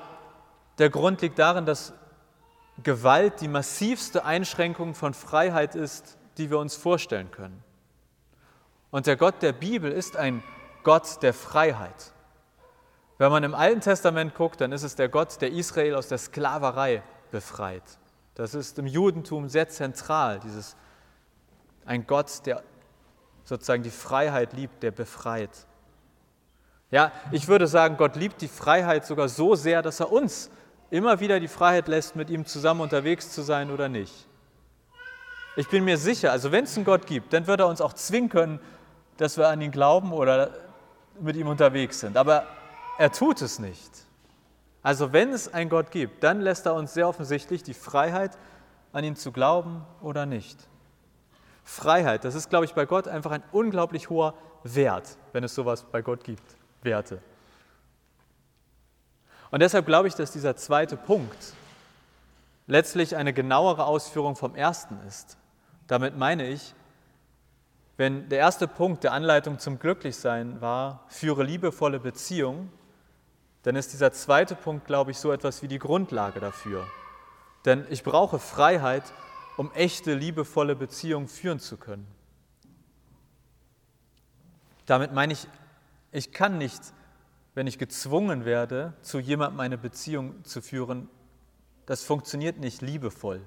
der 0.78 0.90
Grund 0.90 1.20
liegt 1.20 1.38
darin, 1.38 1.66
dass 1.66 1.92
Gewalt 2.82 3.40
die 3.40 3.48
massivste 3.48 4.24
Einschränkung 4.24 4.94
von 4.94 5.14
Freiheit 5.14 5.74
ist, 5.74 6.16
die 6.36 6.50
wir 6.50 6.58
uns 6.58 6.76
vorstellen 6.76 7.30
können. 7.32 7.62
Und 8.90 9.06
der 9.06 9.16
Gott 9.16 9.42
der 9.42 9.52
Bibel 9.52 9.90
ist 9.90 10.16
ein 10.16 10.42
Gott 10.84 11.22
der 11.22 11.34
Freiheit. 11.34 12.12
Wenn 13.18 13.32
man 13.32 13.42
im 13.42 13.54
Alten 13.54 13.80
Testament 13.80 14.34
guckt, 14.34 14.60
dann 14.60 14.70
ist 14.70 14.84
es 14.84 14.94
der 14.94 15.08
Gott, 15.08 15.40
der 15.40 15.50
Israel 15.50 15.96
aus 15.96 16.06
der 16.06 16.18
Sklaverei 16.18 17.02
befreit. 17.32 17.82
Das 18.36 18.54
ist 18.54 18.78
im 18.78 18.86
Judentum 18.86 19.48
sehr 19.48 19.68
zentral, 19.68 20.38
dieses 20.38 20.76
ein 21.84 22.06
Gott, 22.06 22.46
der 22.46 22.62
sozusagen 23.42 23.82
die 23.82 23.90
Freiheit 23.90 24.52
liebt, 24.52 24.82
der 24.82 24.92
befreit. 24.92 25.50
Ja, 26.90 27.10
ich 27.32 27.48
würde 27.48 27.66
sagen, 27.66 27.96
Gott 27.96 28.14
liebt 28.14 28.40
die 28.40 28.48
Freiheit 28.48 29.04
sogar 29.04 29.28
so 29.28 29.56
sehr, 29.56 29.82
dass 29.82 29.98
er 30.00 30.12
uns 30.12 30.50
immer 30.90 31.18
wieder 31.18 31.40
die 31.40 31.48
Freiheit 31.48 31.88
lässt, 31.88 32.14
mit 32.14 32.30
ihm 32.30 32.46
zusammen 32.46 32.82
unterwegs 32.82 33.32
zu 33.32 33.42
sein 33.42 33.70
oder 33.70 33.88
nicht. 33.88 34.28
Ich 35.56 35.68
bin 35.68 35.84
mir 35.84 35.98
sicher, 35.98 36.30
also 36.30 36.52
wenn 36.52 36.64
es 36.64 36.76
einen 36.76 36.84
Gott 36.84 37.06
gibt, 37.06 37.32
dann 37.32 37.46
wird 37.48 37.60
er 37.60 37.66
uns 37.66 37.80
auch 37.80 37.92
zwingen 37.92 38.28
können, 38.28 38.60
dass 39.16 39.36
wir 39.36 39.48
an 39.48 39.60
ihn 39.60 39.72
glauben 39.72 40.12
oder 40.12 40.50
mit 41.20 41.34
ihm 41.36 41.48
unterwegs 41.48 42.00
sind. 42.00 42.16
Aber 42.16 42.46
er 42.98 43.12
tut 43.12 43.40
es 43.42 43.58
nicht. 43.58 43.90
Also 44.82 45.12
wenn 45.12 45.32
es 45.32 45.52
einen 45.52 45.70
Gott 45.70 45.90
gibt, 45.90 46.22
dann 46.22 46.40
lässt 46.40 46.66
er 46.66 46.74
uns 46.74 46.94
sehr 46.94 47.08
offensichtlich 47.08 47.62
die 47.62 47.74
Freiheit, 47.74 48.36
an 48.92 49.04
ihn 49.04 49.16
zu 49.16 49.32
glauben 49.32 49.84
oder 50.00 50.26
nicht. 50.26 50.58
Freiheit, 51.62 52.24
das 52.24 52.34
ist, 52.34 52.48
glaube 52.48 52.64
ich, 52.64 52.74
bei 52.74 52.86
Gott 52.86 53.06
einfach 53.06 53.30
ein 53.30 53.42
unglaublich 53.52 54.08
hoher 54.08 54.34
Wert, 54.64 55.18
wenn 55.32 55.44
es 55.44 55.54
sowas 55.54 55.84
bei 55.84 56.00
Gott 56.00 56.24
gibt, 56.24 56.42
Werte. 56.82 57.20
Und 59.50 59.60
deshalb 59.60 59.86
glaube 59.86 60.08
ich, 60.08 60.14
dass 60.14 60.32
dieser 60.32 60.56
zweite 60.56 60.96
Punkt 60.96 61.54
letztlich 62.66 63.16
eine 63.16 63.32
genauere 63.32 63.84
Ausführung 63.84 64.36
vom 64.36 64.54
ersten 64.54 64.98
ist. 65.06 65.36
Damit 65.86 66.16
meine 66.16 66.48
ich, 66.48 66.74
wenn 67.96 68.28
der 68.28 68.38
erste 68.38 68.68
Punkt 68.68 69.04
der 69.04 69.12
Anleitung 69.12 69.58
zum 69.58 69.78
Glücklichsein 69.78 70.60
war, 70.60 71.04
führe 71.08 71.42
liebevolle 71.42 71.98
Beziehungen, 71.98 72.72
dann 73.68 73.76
ist 73.76 73.92
dieser 73.92 74.12
zweite 74.12 74.54
Punkt, 74.54 74.86
glaube 74.86 75.10
ich, 75.10 75.18
so 75.18 75.30
etwas 75.30 75.60
wie 75.60 75.68
die 75.68 75.78
Grundlage 75.78 76.40
dafür. 76.40 76.86
Denn 77.66 77.84
ich 77.90 78.02
brauche 78.02 78.38
Freiheit, 78.38 79.02
um 79.58 79.70
echte, 79.72 80.14
liebevolle 80.14 80.74
Beziehungen 80.74 81.28
führen 81.28 81.60
zu 81.60 81.76
können. 81.76 82.06
Damit 84.86 85.12
meine 85.12 85.34
ich, 85.34 85.46
ich 86.12 86.32
kann 86.32 86.56
nicht, 86.56 86.80
wenn 87.52 87.66
ich 87.66 87.76
gezwungen 87.76 88.46
werde, 88.46 88.94
zu 89.02 89.18
jemandem 89.18 89.60
eine 89.60 89.76
Beziehung 89.76 90.42
zu 90.46 90.62
führen, 90.62 91.10
das 91.84 92.04
funktioniert 92.04 92.56
nicht 92.56 92.80
liebevoll. 92.80 93.42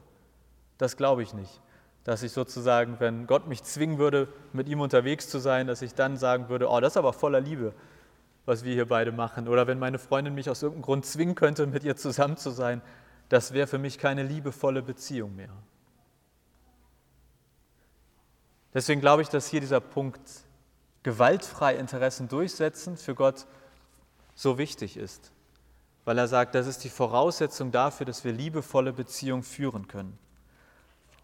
Das 0.78 0.98
glaube 0.98 1.24
ich 1.24 1.34
nicht 1.34 1.62
dass 2.04 2.24
ich 2.24 2.32
sozusagen, 2.32 3.00
wenn 3.00 3.28
Gott 3.28 3.48
mich 3.48 3.64
zwingen 3.64 4.00
würde, 4.00 4.28
mit 4.54 4.68
ihm 4.68 4.82
unterwegs 4.82 5.30
zu 5.30 5.40
sein, 5.40 5.68
dass 5.68 5.82
ich 5.82 5.94
dann 5.94 6.18
sagen 6.18 6.50
würde, 6.50 6.68
oh, 6.68 6.80
das 6.80 6.94
ist 6.94 6.98
aber 6.98 7.14
voller 7.14 7.40
Liebe, 7.40 7.74
was 8.46 8.64
wir 8.64 8.74
hier 8.74 8.88
beide 8.88 9.12
machen. 9.12 9.48
Oder 9.48 9.68
wenn 9.68 9.80
meine 9.80 10.00
Freundin 10.00 10.34
mich 10.34 10.50
aus 10.50 10.62
irgendeinem 10.62 10.84
Grund 10.84 11.06
zwingen 11.06 11.36
könnte, 11.36 11.68
mit 11.68 11.84
ihr 11.84 11.96
zusammen 11.96 12.38
zu 12.38 12.52
sein, 12.52 12.82
das 13.30 13.54
wäre 13.54 13.68
für 13.68 13.78
mich 13.78 13.98
keine 13.98 14.24
liebevolle 14.24 14.82
Beziehung 14.82 15.36
mehr. 15.36 15.54
Deswegen 18.74 19.02
glaube 19.02 19.22
ich, 19.22 19.30
dass 19.30 19.48
hier 19.48 19.62
dieser 19.62 19.82
Punkt 19.82 20.22
gewaltfrei 21.04 21.76
Interessen 21.76 22.28
durchsetzen 22.28 22.98
für 22.98 23.16
Gott 23.16 23.46
so 24.36 24.58
wichtig 24.58 24.98
ist, 24.98 25.32
weil 26.06 26.18
er 26.18 26.28
sagt, 26.28 26.56
das 26.56 26.68
ist 26.68 26.84
die 26.84 26.90
Voraussetzung 26.90 27.72
dafür, 27.72 28.06
dass 28.06 28.24
wir 28.24 28.32
liebevolle 28.32 28.94
Beziehungen 28.94 29.44
führen 29.44 29.88
können. 29.88 30.18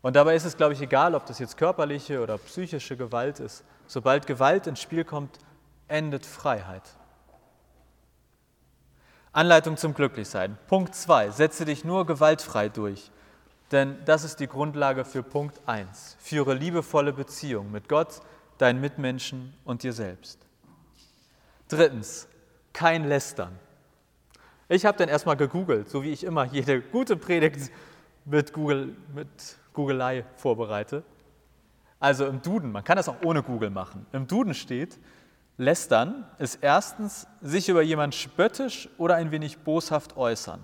Und 0.02 0.16
dabei 0.16 0.36
ist 0.36 0.46
es, 0.46 0.58
glaube 0.58 0.74
ich, 0.74 0.82
egal, 0.82 1.16
ob 1.16 1.26
das 1.26 1.40
jetzt 1.40 1.58
körperliche 1.58 2.22
oder 2.22 2.38
psychische 2.38 2.96
Gewalt 2.96 3.40
ist. 3.40 3.64
Sobald 3.88 4.28
Gewalt 4.28 4.68
ins 4.68 4.80
Spiel 4.80 5.04
kommt, 5.04 5.40
endet 5.88 6.26
Freiheit. 6.26 6.84
Anleitung 9.38 9.78
zum 9.78 9.94
Glücklichsein. 9.94 10.58
Punkt 10.66 10.96
2. 10.96 11.30
Setze 11.30 11.64
dich 11.64 11.86
nur 11.86 12.08
gewaltfrei 12.08 12.70
durch. 12.70 13.12
Denn 13.72 13.96
das 14.06 14.24
ist 14.24 14.40
die 14.40 14.48
Grundlage 14.48 15.06
für 15.06 15.22
Punkt 15.22 15.62
1. 15.68 16.18
Führe 16.20 16.56
liebevolle 16.56 17.14
Beziehungen 17.14 17.72
mit 17.72 17.88
Gott, 17.88 18.22
deinen 18.58 18.82
Mitmenschen 18.82 19.54
und 19.64 19.84
dir 19.84 19.94
selbst. 19.94 20.40
Drittens, 21.68 22.28
kein 22.74 23.08
Lästern. 23.08 23.60
Ich 24.70 24.88
habe 24.88 24.98
dann 24.98 25.08
erstmal 25.08 25.38
gegoogelt, 25.38 25.88
so 25.88 26.02
wie 26.02 26.10
ich 26.10 26.24
immer 26.24 26.46
jede 26.46 26.82
gute 26.82 27.16
Predigt 27.16 27.72
mit 28.26 28.54
Google, 28.54 28.96
mit 29.14 29.28
Googelei 29.74 30.26
vorbereite. 30.38 31.04
Also 32.00 32.26
im 32.26 32.42
Duden, 32.42 32.72
man 32.72 32.84
kann 32.84 32.98
das 32.98 33.08
auch 33.08 33.22
ohne 33.24 33.44
Google 33.44 33.70
machen. 33.70 34.08
Im 34.14 34.26
Duden 34.26 34.56
steht, 34.56 34.98
lästern 35.58 36.26
ist 36.38 36.60
erstens 36.62 37.28
sich 37.42 37.70
über 37.70 37.82
jemand 37.82 38.16
spöttisch 38.16 38.90
oder 38.98 39.16
ein 39.16 39.32
wenig 39.32 39.60
boshaft 39.60 40.16
äußern. 40.18 40.60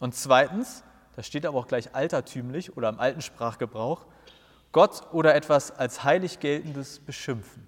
Und 0.00 0.14
zweitens, 0.14 0.84
da 1.16 1.22
steht 1.22 1.46
aber 1.46 1.58
auch 1.58 1.66
gleich 1.66 1.94
altertümlich 1.94 2.76
oder 2.76 2.88
im 2.88 3.00
alten 3.00 3.22
Sprachgebrauch, 3.22 4.06
Gott 4.72 5.12
oder 5.12 5.34
etwas 5.34 5.70
als 5.70 6.04
heilig 6.04 6.40
geltendes 6.40 6.98
beschimpfen. 6.98 7.66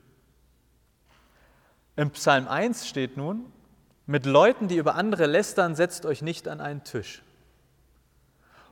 Im 1.94 2.10
Psalm 2.10 2.48
1 2.48 2.88
steht 2.88 3.16
nun, 3.16 3.52
mit 4.04 4.26
Leuten, 4.26 4.68
die 4.68 4.76
über 4.76 4.94
andere 4.94 5.26
lästern, 5.26 5.74
setzt 5.74 6.04
euch 6.04 6.22
nicht 6.22 6.46
an 6.46 6.60
einen 6.60 6.84
Tisch. 6.84 7.22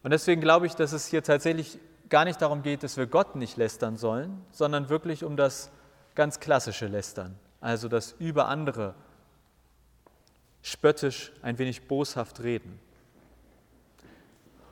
Und 0.02 0.10
deswegen 0.10 0.40
glaube 0.40 0.66
ich, 0.66 0.74
dass 0.74 0.92
es 0.92 1.06
hier 1.06 1.22
tatsächlich 1.22 1.78
gar 2.10 2.24
nicht 2.24 2.42
darum 2.42 2.62
geht, 2.62 2.82
dass 2.82 2.96
wir 2.96 3.06
Gott 3.06 3.34
nicht 3.34 3.56
lästern 3.56 3.96
sollen, 3.96 4.44
sondern 4.50 4.90
wirklich 4.90 5.24
um 5.24 5.36
das 5.36 5.70
ganz 6.14 6.38
klassische 6.38 6.86
Lästern, 6.86 7.36
also 7.64 7.88
das 7.88 8.14
über 8.18 8.48
andere 8.48 8.94
spöttisch, 10.62 11.32
ein 11.40 11.58
wenig 11.58 11.88
boshaft 11.88 12.42
reden. 12.42 12.78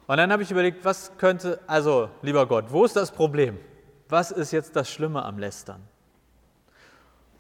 Und 0.07 0.19
dann 0.19 0.31
habe 0.31 0.43
ich 0.43 0.51
überlegt, 0.51 0.85
was 0.85 1.17
könnte, 1.17 1.59
also 1.67 2.11
lieber 2.21 2.47
Gott, 2.47 2.67
wo 2.69 2.85
ist 2.85 2.95
das 2.95 3.11
Problem? 3.11 3.59
Was 4.11 4.31
ist 4.31 4.53
jetzt 4.53 4.77
das 4.77 4.91
Schlimme 4.91 5.25
am 5.25 5.39
Lästern? 5.39 5.81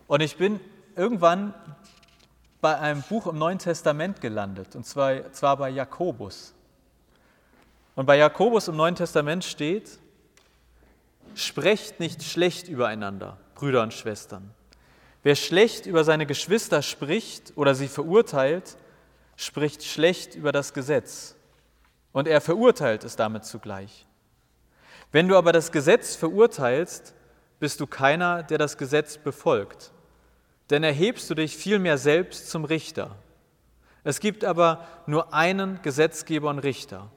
Und 0.06 0.22
ich 0.22 0.38
bin 0.38 0.58
irgendwann 0.96 1.52
bei 2.62 2.78
einem 2.78 3.02
Buch 3.02 3.26
im 3.26 3.36
Neuen 3.36 3.58
Testament 3.58 4.22
gelandet, 4.22 4.74
und 4.74 4.86
zwar, 4.86 5.32
zwar 5.32 5.58
bei 5.58 5.68
Jakobus. 5.68 6.54
Und 7.94 8.06
bei 8.06 8.16
Jakobus 8.16 8.68
im 8.68 8.76
Neuen 8.76 8.94
Testament 8.94 9.44
steht, 9.44 9.98
sprecht 11.34 12.00
nicht 12.00 12.22
schlecht 12.22 12.68
übereinander, 12.68 13.36
Brüder 13.54 13.82
und 13.82 13.92
Schwestern. 13.92 14.54
Wer 15.22 15.36
schlecht 15.36 15.86
über 15.86 16.04
seine 16.04 16.26
Geschwister 16.26 16.82
spricht 16.82 17.52
oder 17.56 17.74
sie 17.74 17.88
verurteilt, 17.88 18.76
spricht 19.36 19.84
schlecht 19.84 20.34
über 20.34 20.52
das 20.52 20.74
Gesetz. 20.74 21.36
Und 22.12 22.28
er 22.28 22.40
verurteilt 22.40 23.04
es 23.04 23.16
damit 23.16 23.44
zugleich. 23.44 24.06
Wenn 25.12 25.28
du 25.28 25.36
aber 25.36 25.52
das 25.52 25.72
Gesetz 25.72 26.16
verurteilst, 26.16 27.14
bist 27.60 27.80
du 27.80 27.86
keiner, 27.86 28.42
der 28.42 28.58
das 28.58 28.76
Gesetz 28.76 29.18
befolgt. 29.18 29.92
Denn 30.70 30.82
erhebst 30.82 31.30
du 31.30 31.34
dich 31.34 31.56
vielmehr 31.56 31.98
selbst 31.98 32.50
zum 32.50 32.64
Richter. 32.64 33.16
Es 34.04 34.18
gibt 34.18 34.44
aber 34.44 34.86
nur 35.06 35.32
einen 35.32 35.80
Gesetzgeber 35.82 36.50
und 36.50 36.58
Richter, 36.58 37.10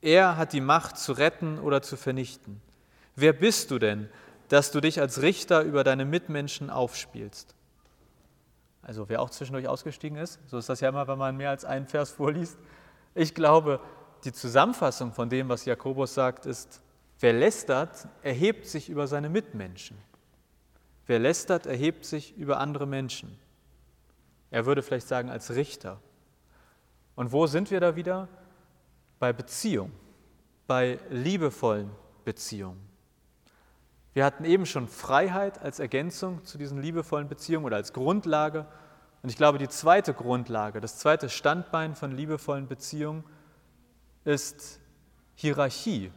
er 0.00 0.36
hat 0.36 0.52
die 0.52 0.60
Macht 0.60 0.96
zu 0.96 1.12
retten 1.12 1.58
oder 1.58 1.82
zu 1.82 1.96
vernichten. 1.96 2.60
Wer 3.16 3.32
bist 3.32 3.70
du 3.70 3.78
denn, 3.78 4.08
dass 4.48 4.70
du 4.70 4.80
dich 4.80 5.00
als 5.00 5.22
Richter 5.22 5.62
über 5.62 5.84
deine 5.84 6.04
Mitmenschen 6.04 6.70
aufspielst? 6.70 7.54
also 8.88 9.06
wer 9.10 9.20
auch 9.20 9.28
zwischendurch 9.28 9.68
ausgestiegen 9.68 10.16
ist, 10.16 10.40
so 10.46 10.56
ist 10.56 10.70
das 10.70 10.80
ja 10.80 10.88
immer, 10.88 11.06
wenn 11.06 11.18
man 11.18 11.36
mehr 11.36 11.50
als 11.50 11.66
einen 11.66 11.86
Vers 11.86 12.10
vorliest. 12.10 12.56
Ich 13.14 13.34
glaube, 13.34 13.80
die 14.24 14.32
Zusammenfassung 14.32 15.12
von 15.12 15.28
dem, 15.28 15.50
was 15.50 15.66
Jakobus 15.66 16.14
sagt, 16.14 16.46
ist, 16.46 16.80
wer 17.20 17.34
lästert, 17.34 18.08
erhebt 18.22 18.64
sich 18.64 18.88
über 18.88 19.06
seine 19.06 19.28
Mitmenschen. 19.28 19.98
Wer 21.04 21.18
lästert, 21.18 21.66
erhebt 21.66 22.06
sich 22.06 22.34
über 22.38 22.60
andere 22.60 22.86
Menschen. 22.86 23.38
Er 24.50 24.64
würde 24.64 24.82
vielleicht 24.82 25.06
sagen 25.06 25.28
als 25.28 25.54
Richter. 25.54 26.00
Und 27.14 27.30
wo 27.30 27.46
sind 27.46 27.70
wir 27.70 27.80
da 27.80 27.94
wieder? 27.94 28.26
Bei 29.18 29.34
Beziehung, 29.34 29.92
bei 30.66 30.98
liebevollen 31.10 31.90
Beziehungen. 32.24 32.87
Wir 34.14 34.24
hatten 34.24 34.44
eben 34.44 34.66
schon 34.66 34.88
Freiheit 34.88 35.60
als 35.62 35.78
Ergänzung 35.78 36.44
zu 36.44 36.58
diesen 36.58 36.80
liebevollen 36.80 37.28
Beziehungen 37.28 37.66
oder 37.66 37.76
als 37.76 37.92
Grundlage. 37.92 38.66
Und 39.22 39.28
ich 39.28 39.36
glaube, 39.36 39.58
die 39.58 39.68
zweite 39.68 40.14
Grundlage, 40.14 40.80
das 40.80 40.98
zweite 40.98 41.28
Standbein 41.28 41.94
von 41.94 42.12
liebevollen 42.12 42.68
Beziehungen 42.68 43.24
ist 44.24 44.80
Hierarchie, 45.34 46.10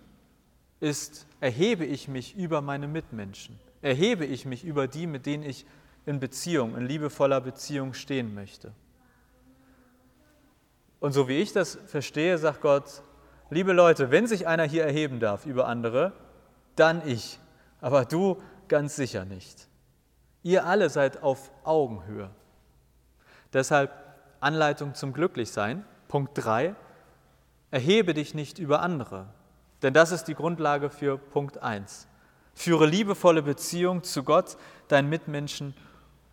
ist, 0.79 1.27
erhebe 1.39 1.85
ich 1.85 2.07
mich 2.07 2.35
über 2.35 2.61
meine 2.61 2.87
Mitmenschen, 2.87 3.59
erhebe 3.81 4.25
ich 4.25 4.45
mich 4.45 4.63
über 4.63 4.87
die, 4.87 5.07
mit 5.07 5.25
denen 5.25 5.43
ich 5.43 5.65
in 6.05 6.19
Beziehung, 6.19 6.75
in 6.75 6.85
liebevoller 6.85 7.41
Beziehung 7.41 7.93
stehen 7.93 8.33
möchte. 8.33 8.71
Und 10.99 11.13
so 11.13 11.27
wie 11.27 11.37
ich 11.37 11.53
das 11.53 11.77
verstehe, 11.87 12.37
sagt 12.37 12.61
Gott, 12.61 13.03
liebe 13.49 13.73
Leute, 13.73 14.11
wenn 14.11 14.27
sich 14.27 14.47
einer 14.47 14.63
hier 14.63 14.83
erheben 14.83 15.19
darf 15.19 15.45
über 15.45 15.67
andere, 15.67 16.13
dann 16.75 17.07
ich 17.07 17.39
aber 17.81 18.05
du 18.05 18.41
ganz 18.67 18.95
sicher 18.95 19.25
nicht. 19.25 19.67
Ihr 20.43 20.65
alle 20.65 20.89
seid 20.89 21.21
auf 21.21 21.51
Augenhöhe. 21.63 22.29
Deshalb 23.53 23.91
Anleitung 24.39 24.95
zum 24.95 25.13
Glücklichsein. 25.13 25.85
Punkt 26.07 26.31
3. 26.35 26.75
Erhebe 27.69 28.13
dich 28.13 28.33
nicht 28.33 28.59
über 28.59 28.81
andere, 28.81 29.27
denn 29.81 29.93
das 29.93 30.11
ist 30.11 30.25
die 30.25 30.35
Grundlage 30.35 30.89
für 30.89 31.17
Punkt 31.17 31.57
1. 31.59 32.07
Führe 32.53 32.85
liebevolle 32.85 33.41
Beziehung 33.41 34.03
zu 34.03 34.23
Gott, 34.23 34.57
deinen 34.89 35.09
Mitmenschen 35.09 35.73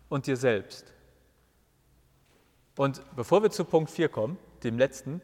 und 0.09 0.27
dir 0.27 0.35
selbst. 0.35 0.93
Und 2.75 3.01
bevor 3.15 3.41
wir 3.41 3.51
zu 3.51 3.63
Punkt 3.63 3.89
4 3.89 4.09
kommen, 4.09 4.37
dem 4.63 4.77
letzten, 4.77 5.21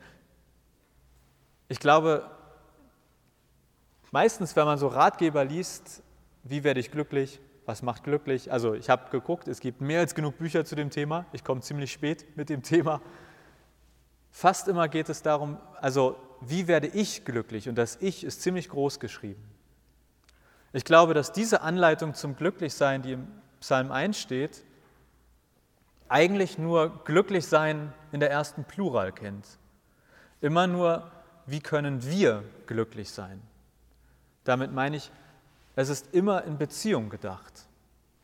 ich 1.68 1.80
glaube, 1.80 2.30
meistens, 4.12 4.56
wenn 4.56 4.66
man 4.66 4.78
so 4.78 4.88
Ratgeber 4.88 5.44
liest, 5.44 6.02
wie 6.46 6.64
werde 6.64 6.80
ich 6.80 6.92
glücklich? 6.92 7.42
Was 7.66 7.82
macht 7.82 8.04
glücklich? 8.04 8.52
Also 8.52 8.76
ich 8.76 8.90
habe 8.90 9.10
geguckt, 9.10 9.48
es 9.48 9.60
gibt 9.60 9.82
mehr 9.82 10.00
als 10.00 10.14
genug 10.14 10.38
Bücher 10.38 10.64
zu 10.64 10.76
dem 10.76 10.92
Thema. 10.92 11.26
Ich 11.34 11.44
komme 11.44 11.62
ziemlich 11.62 11.92
spät 11.92 12.38
mit 12.38 12.50
dem 12.50 12.62
Thema. 12.62 13.02
Fast 14.30 14.68
immer 14.68 14.88
geht 14.88 15.10
es 15.10 15.24
darum, 15.24 15.58
also 15.82 16.16
wie 16.42 16.68
werde 16.68 16.88
ich 16.88 17.26
glücklich? 17.26 17.68
Und 17.68 17.76
das 17.76 17.98
Ich 18.00 18.24
ist 18.24 18.42
ziemlich 18.42 18.70
groß 18.70 19.00
geschrieben. 19.00 19.44
Ich 20.74 20.86
glaube, 20.86 21.16
dass 21.16 21.32
diese 21.32 21.62
Anleitung 21.62 22.14
zum 22.14 22.36
Glücklichsein, 22.36 23.02
die 23.02 23.14
im 23.14 23.28
Psalm 23.60 23.92
1 23.92 24.20
steht, 24.20 24.64
eigentlich 26.08 26.60
nur 26.60 27.04
Glücklichsein 27.06 27.92
in 28.12 28.20
der 28.20 28.30
ersten 28.30 28.66
Plural 28.66 29.12
kennt. 29.12 29.48
Immer 30.42 30.68
nur, 30.68 31.12
wie 31.48 31.62
können 31.62 32.06
wir 32.06 32.44
glücklich 32.68 33.10
sein? 33.10 33.42
Damit 34.44 34.72
meine 34.72 34.98
ich, 34.98 35.12
es 35.76 35.90
ist 35.90 36.14
immer 36.14 36.44
in 36.44 36.58
Beziehung 36.58 37.10
gedacht. 37.10 37.68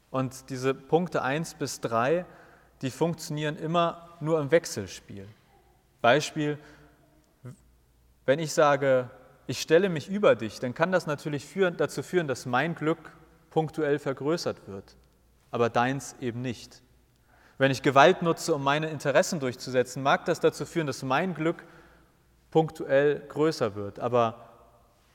Und 0.10 0.50
diese 0.50 0.74
Punkte 0.74 1.22
1 1.22 1.56
bis 1.56 1.82
3, 1.82 2.26
die 2.82 2.92
funktionieren 2.92 3.58
immer 3.58 4.10
nur 4.20 4.40
im 4.40 4.52
Wechselspiel. 4.52 5.28
Beispiel, 6.02 6.58
wenn 8.26 8.40
ich 8.40 8.54
sage, 8.54 9.10
ich 9.48 9.62
stelle 9.62 9.90
mich 9.90 10.10
über 10.10 10.36
dich, 10.36 10.60
dann 10.60 10.74
kann 10.74 10.92
das 10.92 11.08
natürlich 11.08 11.46
führen, 11.46 11.78
dazu 11.78 12.04
führen, 12.04 12.28
dass 12.28 12.46
mein 12.46 12.76
Glück 12.76 13.12
punktuell 13.50 14.00
vergrößert 14.00 14.68
wird, 14.68 14.96
aber 15.52 15.70
deins 15.70 16.16
eben 16.22 16.42
nicht. 16.42 16.82
Wenn 17.58 17.72
ich 17.72 17.82
Gewalt 17.82 18.22
nutze, 18.22 18.56
um 18.56 18.64
meine 18.64 18.90
Interessen 18.90 19.40
durchzusetzen, 19.40 20.02
mag 20.02 20.26
das 20.26 20.40
dazu 20.40 20.66
führen, 20.66 20.88
dass 20.88 21.04
mein 21.04 21.34
Glück 21.36 21.64
punktuell 22.50 23.20
größer 23.28 23.76
wird, 23.76 24.00
aber 24.00 24.50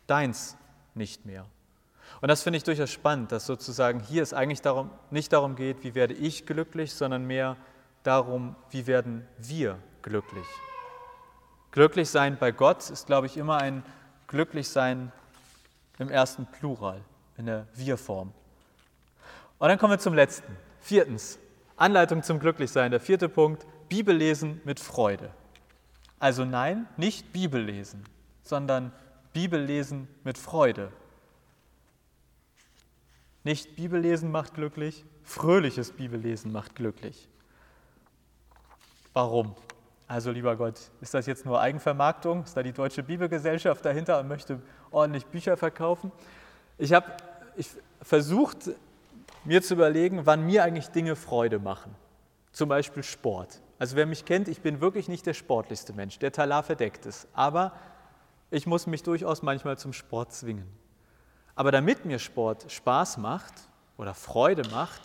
deins 0.07 0.57
nicht 0.95 1.27
mehr. 1.27 1.47
Und 2.21 2.29
das 2.29 2.43
finde 2.43 2.57
ich 2.57 2.65
durchaus 2.65 2.91
spannend, 2.91 3.33
dass 3.33 3.47
sozusagen 3.47 4.01
hier 4.01 4.23
es 4.23 4.33
eigentlich 4.33 4.63
darum, 4.63 4.91
nicht 5.11 5.33
darum 5.33 5.55
geht, 5.57 5.85
wie 5.85 5.95
werde 5.95 6.15
ich 6.15 6.47
glücklich, 6.47 6.93
sondern 6.95 7.25
mehr 7.25 7.57
darum, 8.03 8.57
wie 8.71 8.87
werden 8.87 9.27
wir 9.39 9.79
glücklich. 10.03 10.47
Glücklich 11.73 12.09
sein 12.09 12.39
bei 12.39 12.53
Gott 12.53 12.89
ist, 12.89 13.07
glaube 13.07 13.27
ich, 13.27 13.37
immer 13.37 13.59
ein 13.59 13.83
Glücklichsein 14.29 15.13
im 15.99 16.09
ersten 16.09 16.47
Plural, 16.47 17.01
in 17.37 17.47
der 17.47 17.67
Wir-Form. 17.75 18.33
Und 19.59 19.69
dann 19.69 19.79
kommen 19.79 19.93
wir 19.93 19.99
zum 19.99 20.15
letzten. 20.15 20.57
Viertens, 20.81 21.39
Anleitung 21.77 22.23
zum 22.23 22.39
Glücklichsein. 22.39 22.91
Der 22.91 23.01
vierte 23.01 23.29
Punkt, 23.29 23.67
Bibellesen 23.89 24.61
mit 24.65 24.81
Freude. 24.81 25.31
Also 26.19 26.45
nein, 26.45 26.87
nicht 26.97 27.33
Bibellesen, 27.33 28.05
sondern 28.43 28.93
Bibellesen 29.33 30.09
mit 30.25 30.39
Freude. 30.39 30.91
Nicht 33.47 33.77
Bibellesen 33.77 34.33
macht 34.33 34.55
glücklich, 34.55 35.05
fröhliches 35.23 35.93
Bibellesen 35.93 36.51
macht 36.51 36.75
glücklich. 36.75 37.29
Warum? 39.13 39.55
Also 40.09 40.33
lieber 40.33 40.57
Gott, 40.57 40.81
ist 41.01 41.15
das 41.15 41.27
jetzt 41.27 41.47
nur 41.47 41.61
Eigenvermarktung? 41.61 42.43
Ist 42.43 42.57
da 42.57 42.65
die 42.65 42.73
Deutsche 42.73 43.05
Bibelgesellschaft 43.05 43.85
dahinter 43.85 44.19
und 44.19 44.27
möchte 44.27 44.61
ordentlich 44.91 45.27
Bücher 45.27 45.57
verkaufen? 45.57 46.11
Ich 46.77 46.93
habe 46.93 47.07
ich 47.57 47.69
versucht, 48.03 48.71
mir 49.45 49.63
zu 49.63 49.75
überlegen, 49.75 50.27
wann 50.27 50.45
mir 50.45 50.65
eigentlich 50.65 50.89
Dinge 50.89 51.15
Freude 51.15 51.61
machen. 51.61 51.95
Zum 52.51 52.69
Beispiel 52.69 53.05
Sport. 53.05 53.61
Also 53.79 53.95
wer 53.95 54.07
mich 54.07 54.25
kennt, 54.25 54.49
ich 54.49 54.61
bin 54.61 54.81
wirklich 54.81 55.07
nicht 55.09 55.25
der 55.25 55.35
sportlichste 55.35 55.93
Mensch, 55.93 56.19
der 56.19 56.33
Talar 56.33 56.65
verdeckt 56.65 57.07
ist. 57.07 57.29
Aber 57.33 57.75
ich 58.51 58.67
muss 58.67 58.89
mich 58.89 59.05
durchaus 59.05 59.43
manchmal 59.43 59.79
zum 59.79 59.93
Sport 59.93 60.33
zwingen. 60.33 60.67
Aber 61.57 61.73
damit 61.73 62.05
mir 62.05 62.19
Sport 62.19 62.71
Spaß 62.71 63.17
macht 63.17 63.55
oder 63.97 64.15
Freude 64.15 64.69
macht, 64.71 65.01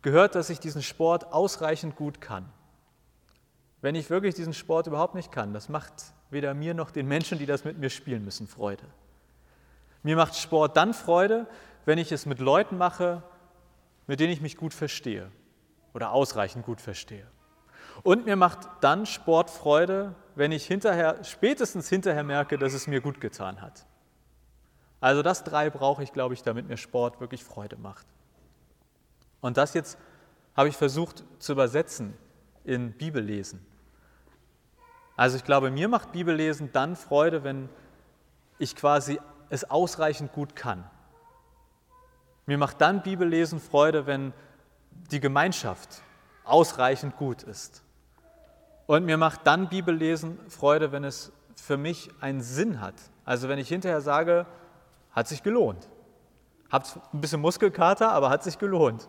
gehört, 0.00 0.34
dass 0.34 0.50
ich 0.50 0.58
diesen 0.58 0.82
Sport 0.82 1.32
ausreichend 1.32 1.94
gut 1.94 2.20
kann. 2.20 2.48
Wenn 3.82 3.94
ich 3.94 4.10
wirklich 4.10 4.34
diesen 4.34 4.54
Sport 4.54 4.86
überhaupt 4.86 5.14
nicht 5.14 5.30
kann, 5.30 5.52
das 5.52 5.68
macht 5.68 5.92
weder 6.30 6.54
mir 6.54 6.72
noch 6.72 6.90
den 6.90 7.06
Menschen, 7.06 7.38
die 7.38 7.46
das 7.46 7.64
mit 7.64 7.78
mir 7.78 7.90
spielen 7.90 8.24
müssen, 8.24 8.48
Freude. 8.48 8.84
Mir 10.02 10.16
macht 10.16 10.34
Sport 10.34 10.76
dann 10.76 10.94
Freude, 10.94 11.46
wenn 11.84 11.98
ich 11.98 12.10
es 12.10 12.26
mit 12.26 12.40
Leuten 12.40 12.78
mache, 12.78 13.22
mit 14.06 14.18
denen 14.18 14.32
ich 14.32 14.40
mich 14.40 14.56
gut 14.56 14.72
verstehe 14.72 15.30
oder 15.94 16.12
ausreichend 16.12 16.64
gut 16.64 16.80
verstehe. 16.80 17.26
Und 18.02 18.24
mir 18.24 18.36
macht 18.36 18.60
dann 18.80 19.04
Sport 19.04 19.50
Freude, 19.50 20.14
wenn 20.34 20.52
ich 20.52 20.66
hinterher, 20.66 21.22
spätestens 21.22 21.88
hinterher 21.88 22.24
merke, 22.24 22.56
dass 22.56 22.72
es 22.72 22.86
mir 22.86 23.00
gut 23.00 23.20
getan 23.20 23.60
hat. 23.60 23.84
Also 25.02 25.22
das 25.22 25.42
drei 25.42 25.68
brauche 25.68 26.04
ich, 26.04 26.12
glaube 26.12 26.32
ich, 26.32 26.44
damit 26.44 26.68
mir 26.68 26.76
Sport 26.76 27.20
wirklich 27.20 27.42
Freude 27.42 27.76
macht. 27.76 28.06
Und 29.40 29.56
das 29.56 29.74
jetzt 29.74 29.98
habe 30.56 30.68
ich 30.68 30.76
versucht 30.76 31.24
zu 31.40 31.52
übersetzen 31.52 32.16
in 32.62 32.92
Bibellesen. 32.92 33.66
Also 35.16 35.36
ich 35.36 35.42
glaube, 35.42 35.72
mir 35.72 35.88
macht 35.88 36.12
Bibellesen 36.12 36.70
dann 36.72 36.94
Freude, 36.94 37.42
wenn 37.42 37.68
ich 38.60 38.76
quasi 38.76 39.20
es 39.50 39.68
ausreichend 39.68 40.32
gut 40.32 40.54
kann. 40.54 40.88
Mir 42.46 42.56
macht 42.56 42.80
dann 42.80 43.02
Bibellesen 43.02 43.58
Freude, 43.58 44.06
wenn 44.06 44.32
die 45.10 45.18
Gemeinschaft 45.18 46.00
ausreichend 46.44 47.16
gut 47.16 47.42
ist. 47.42 47.82
Und 48.86 49.04
mir 49.04 49.16
macht 49.16 49.48
dann 49.48 49.68
Bibellesen 49.68 50.38
Freude, 50.48 50.92
wenn 50.92 51.02
es 51.02 51.32
für 51.56 51.76
mich 51.76 52.08
einen 52.20 52.40
Sinn 52.40 52.80
hat. 52.80 52.94
Also 53.24 53.48
wenn 53.48 53.58
ich 53.58 53.68
hinterher 53.68 54.00
sage, 54.00 54.46
hat 55.12 55.28
sich 55.28 55.42
gelohnt. 55.42 55.88
Habt 56.70 56.98
ein 57.12 57.20
bisschen 57.20 57.40
Muskelkater, 57.40 58.12
aber 58.12 58.30
hat 58.30 58.42
sich 58.42 58.58
gelohnt. 58.58 59.06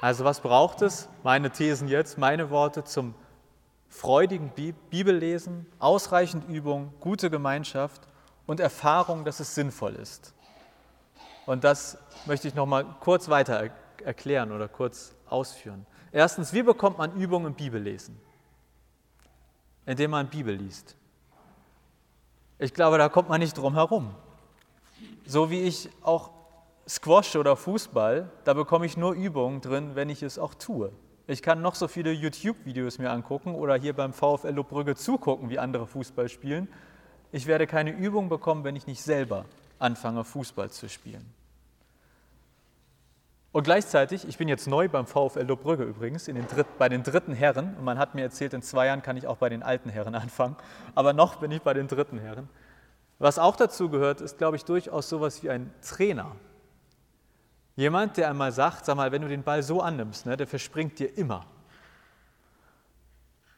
Also 0.00 0.24
was 0.24 0.40
braucht 0.40 0.82
es? 0.82 1.08
Meine 1.22 1.50
Thesen 1.50 1.86
jetzt, 1.86 2.18
meine 2.18 2.50
Worte 2.50 2.84
zum 2.84 3.14
freudigen 3.88 4.50
Bibellesen, 4.90 5.66
ausreichend 5.78 6.48
Übung, 6.48 6.94
gute 7.00 7.28
Gemeinschaft 7.28 8.02
und 8.46 8.60
Erfahrung, 8.60 9.24
dass 9.24 9.40
es 9.40 9.54
sinnvoll 9.54 9.94
ist. 9.96 10.34
Und 11.44 11.64
das 11.64 11.98
möchte 12.26 12.48
ich 12.48 12.54
noch 12.54 12.66
mal 12.66 12.84
kurz 13.00 13.28
weiter 13.28 13.70
erklären 14.04 14.52
oder 14.52 14.68
kurz 14.68 15.14
ausführen. 15.28 15.86
Erstens, 16.12 16.52
wie 16.52 16.62
bekommt 16.62 16.98
man 16.98 17.14
Übung 17.16 17.46
im 17.46 17.54
Bibellesen? 17.54 18.18
Indem 19.86 20.12
man 20.12 20.28
Bibel 20.28 20.54
liest. 20.54 20.96
Ich 22.62 22.74
glaube, 22.74 22.98
da 22.98 23.08
kommt 23.08 23.30
man 23.30 23.40
nicht 23.40 23.56
drum 23.56 23.72
herum. 23.72 24.14
So 25.24 25.50
wie 25.50 25.62
ich 25.62 25.88
auch 26.02 26.30
Squash 26.86 27.36
oder 27.36 27.56
Fußball, 27.56 28.30
da 28.44 28.52
bekomme 28.52 28.84
ich 28.84 28.98
nur 28.98 29.14
Übungen 29.14 29.62
drin, 29.62 29.92
wenn 29.94 30.10
ich 30.10 30.22
es 30.22 30.38
auch 30.38 30.52
tue. 30.52 30.92
Ich 31.26 31.40
kann 31.40 31.62
noch 31.62 31.74
so 31.74 31.88
viele 31.88 32.12
YouTube-Videos 32.12 32.98
mir 32.98 33.12
angucken 33.12 33.54
oder 33.54 33.76
hier 33.76 33.94
beim 33.94 34.12
VfL 34.12 34.50
Lobbrügge 34.50 34.94
zugucken, 34.94 35.48
wie 35.48 35.58
andere 35.58 35.86
Fußball 35.86 36.28
spielen. 36.28 36.68
Ich 37.32 37.46
werde 37.46 37.66
keine 37.66 37.92
Übung 37.92 38.28
bekommen, 38.28 38.62
wenn 38.62 38.76
ich 38.76 38.86
nicht 38.86 39.02
selber 39.02 39.46
anfange, 39.78 40.22
Fußball 40.22 40.70
zu 40.70 40.90
spielen. 40.90 41.24
Und 43.52 43.64
gleichzeitig, 43.64 44.28
ich 44.28 44.38
bin 44.38 44.46
jetzt 44.46 44.68
neu 44.68 44.88
beim 44.88 45.06
VfL 45.06 45.42
Lobbrügge 45.42 45.82
übrigens, 45.82 46.24
den 46.24 46.46
Dritt, 46.46 46.78
bei 46.78 46.88
den 46.88 47.02
dritten 47.02 47.32
Herren. 47.32 47.74
Und 47.76 47.84
man 47.84 47.98
hat 47.98 48.14
mir 48.14 48.22
erzählt, 48.22 48.54
in 48.54 48.62
zwei 48.62 48.86
Jahren 48.86 49.02
kann 49.02 49.16
ich 49.16 49.26
auch 49.26 49.38
bei 49.38 49.48
den 49.48 49.62
alten 49.62 49.88
Herren 49.88 50.14
anfangen. 50.16 50.56
Aber 50.94 51.12
noch 51.12 51.36
bin 51.36 51.50
ich 51.50 51.62
bei 51.62 51.74
den 51.74 51.88
dritten 51.88 52.18
Herren. 52.18 52.48
Was 53.18 53.38
auch 53.38 53.56
dazu 53.56 53.90
gehört, 53.90 54.20
ist, 54.20 54.38
glaube 54.38 54.56
ich, 54.56 54.64
durchaus 54.64 55.08
sowas 55.08 55.42
wie 55.42 55.50
ein 55.50 55.74
Trainer. 55.82 56.36
Jemand, 57.76 58.16
der 58.16 58.30
einmal 58.30 58.52
sagt, 58.52 58.84
sag 58.84 58.96
mal, 58.96 59.10
wenn 59.12 59.22
du 59.22 59.28
den 59.28 59.42
Ball 59.42 59.62
so 59.62 59.80
annimmst, 59.80 60.26
ne, 60.26 60.36
der 60.36 60.46
verspringt 60.46 60.98
dir 60.98 61.16
immer. 61.18 61.44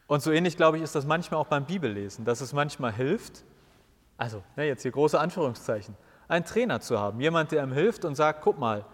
Und 0.07 0.21
so 0.21 0.31
ähnlich, 0.31 0.57
glaube 0.57 0.77
ich, 0.77 0.83
ist 0.83 0.95
das 0.95 1.05
manchmal 1.05 1.39
auch 1.39 1.47
beim 1.47 1.65
Bibellesen, 1.65 2.25
dass 2.25 2.41
es 2.41 2.51
manchmal 2.51 2.93
hilft, 2.93 3.43
also 4.17 4.43
ne, 4.55 4.65
jetzt 4.65 4.81
hier 4.81 4.91
große 4.91 5.19
Anführungszeichen, 5.19 5.95
einen 6.27 6.45
Trainer 6.45 6.81
zu 6.81 6.99
haben. 6.99 7.19
Jemand, 7.19 7.51
der 7.51 7.63
ihm 7.63 7.71
hilft 7.71 8.05
und 8.05 8.15
sagt, 8.15 8.41
guck 8.41 8.59
mal, 8.59 8.85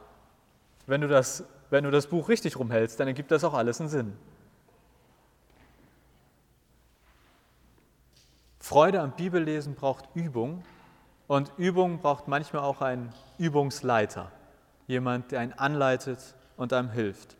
wenn 0.89 1.01
du 1.01 1.07
das, 1.07 1.43
wenn 1.69 1.83
du 1.83 1.91
das 1.91 2.07
Buch 2.07 2.29
richtig 2.29 2.57
rumhältst, 2.57 2.99
dann 2.99 3.07
ergibt 3.07 3.31
das 3.31 3.43
auch 3.43 3.53
alles 3.53 3.79
einen 3.79 3.89
Sinn. 3.89 4.17
Freude 8.59 9.01
am 9.01 9.11
Bibellesen 9.11 9.75
braucht 9.75 10.05
Übung 10.13 10.63
und 11.27 11.51
Übung 11.57 11.99
braucht 11.99 12.27
manchmal 12.27 12.63
auch 12.63 12.81
einen 12.81 13.13
Übungsleiter 13.37 14.31
jemand, 14.87 15.31
der 15.31 15.39
einen 15.39 15.53
anleitet 15.53 16.35
und 16.57 16.73
einem 16.73 16.91
hilft. 16.91 17.35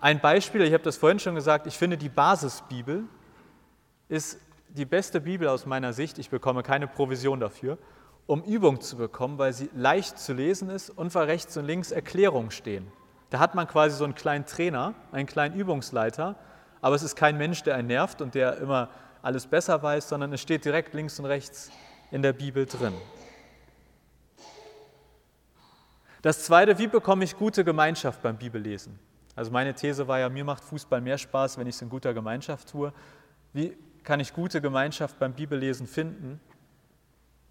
Ein 0.00 0.20
Beispiel, 0.20 0.62
ich 0.62 0.72
habe 0.72 0.82
das 0.82 0.96
vorhin 0.96 1.18
schon 1.18 1.34
gesagt, 1.34 1.66
ich 1.66 1.76
finde 1.76 1.96
die 1.96 2.08
Basisbibel 2.08 3.04
ist 4.08 4.38
die 4.68 4.84
beste 4.84 5.20
Bibel 5.20 5.48
aus 5.48 5.66
meiner 5.66 5.92
Sicht, 5.92 6.18
ich 6.18 6.30
bekomme 6.30 6.62
keine 6.62 6.86
Provision 6.86 7.40
dafür, 7.40 7.78
um 8.26 8.42
Übung 8.44 8.80
zu 8.80 8.96
bekommen, 8.96 9.38
weil 9.38 9.52
sie 9.52 9.68
leicht 9.74 10.18
zu 10.18 10.32
lesen 10.32 10.70
ist 10.70 10.90
und 10.90 11.14
weil 11.14 11.26
rechts 11.26 11.56
und 11.56 11.66
links 11.66 11.90
Erklärungen 11.90 12.50
stehen. 12.50 12.90
Da 13.30 13.38
hat 13.38 13.54
man 13.54 13.66
quasi 13.66 13.96
so 13.96 14.04
einen 14.04 14.14
kleinen 14.14 14.46
Trainer, 14.46 14.94
einen 15.10 15.26
kleinen 15.26 15.54
Übungsleiter, 15.54 16.36
aber 16.80 16.94
es 16.94 17.02
ist 17.02 17.16
kein 17.16 17.38
Mensch, 17.38 17.62
der 17.62 17.76
einen 17.76 17.88
nervt 17.88 18.20
und 18.20 18.34
der 18.34 18.58
immer 18.58 18.90
alles 19.22 19.46
besser 19.46 19.82
weiß, 19.82 20.08
sondern 20.08 20.32
es 20.32 20.40
steht 20.40 20.64
direkt 20.64 20.94
links 20.94 21.18
und 21.18 21.26
rechts 21.26 21.70
in 22.10 22.22
der 22.22 22.32
Bibel 22.32 22.66
drin. 22.66 22.92
Das 26.20 26.44
Zweite, 26.44 26.78
wie 26.78 26.86
bekomme 26.86 27.24
ich 27.24 27.36
gute 27.36 27.64
Gemeinschaft 27.64 28.22
beim 28.22 28.36
Bibellesen? 28.36 28.98
Also 29.34 29.50
meine 29.50 29.74
These 29.74 30.06
war 30.06 30.18
ja, 30.18 30.28
mir 30.28 30.44
macht 30.44 30.62
Fußball 30.62 31.00
mehr 31.00 31.18
Spaß, 31.18 31.58
wenn 31.58 31.66
ich 31.66 31.76
es 31.76 31.82
in 31.82 31.88
guter 31.88 32.12
Gemeinschaft 32.14 32.70
tue. 32.70 32.92
Wie 33.52 33.76
kann 34.04 34.20
ich 34.20 34.32
gute 34.32 34.60
Gemeinschaft 34.60 35.18
beim 35.18 35.32
Bibellesen 35.32 35.86
finden? 35.86 36.40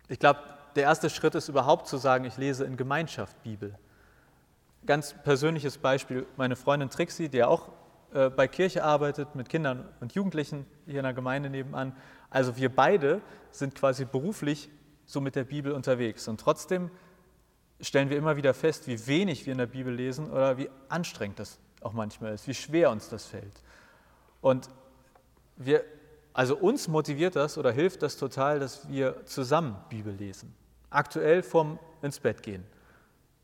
Ich 0.07 0.19
glaube, 0.19 0.39
der 0.75 0.83
erste 0.83 1.09
Schritt 1.09 1.35
ist 1.35 1.49
überhaupt 1.49 1.87
zu 1.87 1.97
sagen, 1.97 2.25
ich 2.25 2.37
lese 2.37 2.65
in 2.65 2.77
Gemeinschaft 2.77 3.41
Bibel. 3.43 3.75
Ganz 4.85 5.13
persönliches 5.23 5.77
Beispiel, 5.77 6.25
meine 6.37 6.55
Freundin 6.55 6.89
Trixie, 6.89 7.29
die 7.29 7.37
ja 7.37 7.47
auch 7.47 7.69
äh, 8.13 8.29
bei 8.29 8.47
Kirche 8.47 8.83
arbeitet, 8.83 9.35
mit 9.35 9.49
Kindern 9.49 9.87
und 9.99 10.13
Jugendlichen 10.13 10.65
hier 10.85 10.99
in 10.99 11.03
der 11.03 11.13
Gemeinde 11.13 11.49
nebenan. 11.49 11.95
Also 12.29 12.57
wir 12.57 12.73
beide 12.73 13.21
sind 13.51 13.75
quasi 13.75 14.05
beruflich 14.05 14.69
so 15.05 15.21
mit 15.21 15.35
der 15.35 15.43
Bibel 15.43 15.73
unterwegs. 15.73 16.27
Und 16.27 16.39
trotzdem 16.39 16.89
stellen 17.79 18.09
wir 18.09 18.17
immer 18.17 18.37
wieder 18.37 18.53
fest, 18.53 18.87
wie 18.87 19.07
wenig 19.07 19.45
wir 19.45 19.51
in 19.51 19.57
der 19.57 19.67
Bibel 19.67 19.93
lesen 19.93 20.29
oder 20.31 20.57
wie 20.57 20.69
anstrengend 20.89 21.39
das 21.39 21.59
auch 21.81 21.93
manchmal 21.93 22.33
ist, 22.33 22.47
wie 22.47 22.53
schwer 22.53 22.91
uns 22.91 23.09
das 23.09 23.25
fällt. 23.25 23.61
Und 24.39 24.69
wir, 25.57 25.83
also 26.33 26.57
uns 26.57 26.87
motiviert 26.87 27.35
das 27.35 27.57
oder 27.57 27.71
hilft 27.71 28.01
das 28.01 28.17
total, 28.17 28.59
dass 28.59 28.89
wir 28.89 29.25
zusammen 29.25 29.75
Bibel 29.89 30.13
lesen. 30.13 30.55
Aktuell 30.91 31.41
vom 31.41 31.79
ins 32.01 32.19
Bett 32.19 32.43
gehen. 32.43 32.63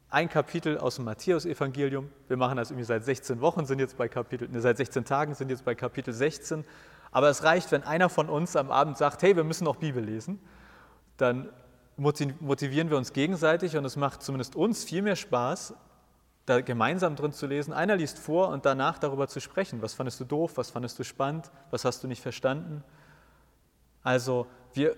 Ein 0.10 0.30
Kapitel 0.30 0.78
aus 0.78 0.96
dem 0.96 1.06
Matthäusevangelium. 1.06 2.10
Wir 2.28 2.38
machen 2.38 2.58
das 2.58 2.70
irgendwie 2.70 2.86
seit 2.86 3.04
16 3.04 3.42
Wochen, 3.42 3.66
sind 3.66 3.80
jetzt 3.80 3.98
bei 3.98 4.08
Kapitel, 4.08 4.48
ne, 4.50 4.62
seit 4.62 4.78
16 4.78 5.04
Tagen 5.06 5.34
sind 5.34 5.50
jetzt 5.50 5.66
bei 5.66 5.74
Kapitel 5.74 6.14
16. 6.14 6.64
Aber 7.12 7.30
es 7.30 7.44
reicht, 7.44 7.72
wenn 7.72 7.84
einer 7.84 8.10
von 8.10 8.30
uns 8.30 8.56
am 8.56 8.70
Abend 8.70 8.98
sagt, 8.98 9.22
hey, 9.24 9.36
wir 9.36 9.44
müssen 9.44 9.64
noch 9.64 9.78
Bibel 9.78 10.04
lesen. 10.04 10.40
Dann 11.18 11.50
motivieren 11.98 12.90
wir 12.90 12.98
uns 12.98 13.12
gegenseitig 13.12 13.76
und 13.76 13.86
es 13.86 13.96
macht 13.96 14.22
zumindest 14.22 14.56
uns 14.56 14.84
viel 14.84 15.02
mehr 15.02 15.16
Spaß, 15.16 15.74
da 16.46 16.62
gemeinsam 16.62 17.16
drin 17.16 17.34
zu 17.34 17.48
lesen. 17.48 17.74
Einer 17.74 17.96
liest 17.96 18.20
vor 18.20 18.50
und 18.50 18.66
danach 18.66 19.00
darüber 19.00 19.28
zu 19.28 19.42
sprechen. 19.42 19.82
Was 19.82 19.94
fandest 19.94 20.20
du 20.20 20.26
doof? 20.26 20.54
Was 20.56 20.70
fandest 20.70 21.00
du 21.00 21.04
spannend? 21.04 21.52
Was 21.72 21.86
hast 21.86 22.04
du 22.04 22.08
nicht 22.08 22.22
verstanden? 22.22 22.84
Also 24.04 24.48
wir 24.74 24.96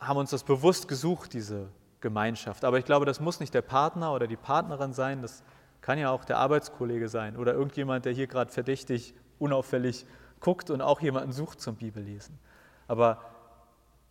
haben 0.00 0.16
uns 0.16 0.30
das 0.30 0.44
bewusst 0.44 0.88
gesucht, 0.88 1.32
diese 1.32 1.68
Gemeinschaft. 2.00 2.64
Aber 2.64 2.78
ich 2.78 2.84
glaube, 2.84 3.06
das 3.06 3.20
muss 3.20 3.40
nicht 3.40 3.54
der 3.54 3.62
Partner 3.62 4.12
oder 4.12 4.26
die 4.26 4.36
Partnerin 4.36 4.92
sein. 4.92 5.22
Das 5.22 5.42
kann 5.80 5.98
ja 5.98 6.10
auch 6.10 6.24
der 6.24 6.38
Arbeitskollege 6.38 7.08
sein 7.08 7.36
oder 7.36 7.54
irgendjemand, 7.54 8.04
der 8.04 8.12
hier 8.12 8.26
gerade 8.26 8.50
verdächtig, 8.50 9.14
unauffällig 9.38 10.06
guckt 10.40 10.70
und 10.70 10.80
auch 10.80 11.00
jemanden 11.00 11.32
sucht 11.32 11.60
zum 11.60 11.76
Bibellesen. 11.76 12.38
Aber 12.86 13.22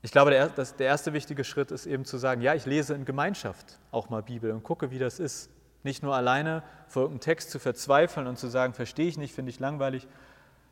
ich 0.02 0.12
glaube, 0.12 0.32
der, 0.32 0.50
das, 0.50 0.76
der 0.76 0.88
erste 0.88 1.13
wichtige 1.13 1.43
Schritt 1.43 1.71
ist 1.71 1.86
eben 1.86 2.06
zu 2.06 2.17
sagen, 2.17 2.41
ja, 2.41 2.54
ich 2.54 2.65
lese 2.65 2.93
in 2.93 3.06
Gemeinschaft 3.06 3.80
auch 3.91 4.10
mal 4.10 4.21
Bibel 4.21 4.52
und 4.52 4.63
gucke, 4.63 4.91
wie 4.91 5.00
das 5.00 5.19
ist. 5.19 5.50
Nicht 5.84 6.04
nur 6.04 6.15
alleine 6.15 6.63
vor 6.88 7.04
irgendeinem 7.04 7.21
Text 7.21 7.52
zu 7.52 7.60
verzweifeln 7.60 8.28
und 8.28 8.38
zu 8.38 8.47
sagen, 8.47 8.73
verstehe 8.73 9.08
ich 9.08 9.17
nicht, 9.17 9.34
finde 9.34 9.52
ich 9.52 9.60
langweilig, 9.60 10.08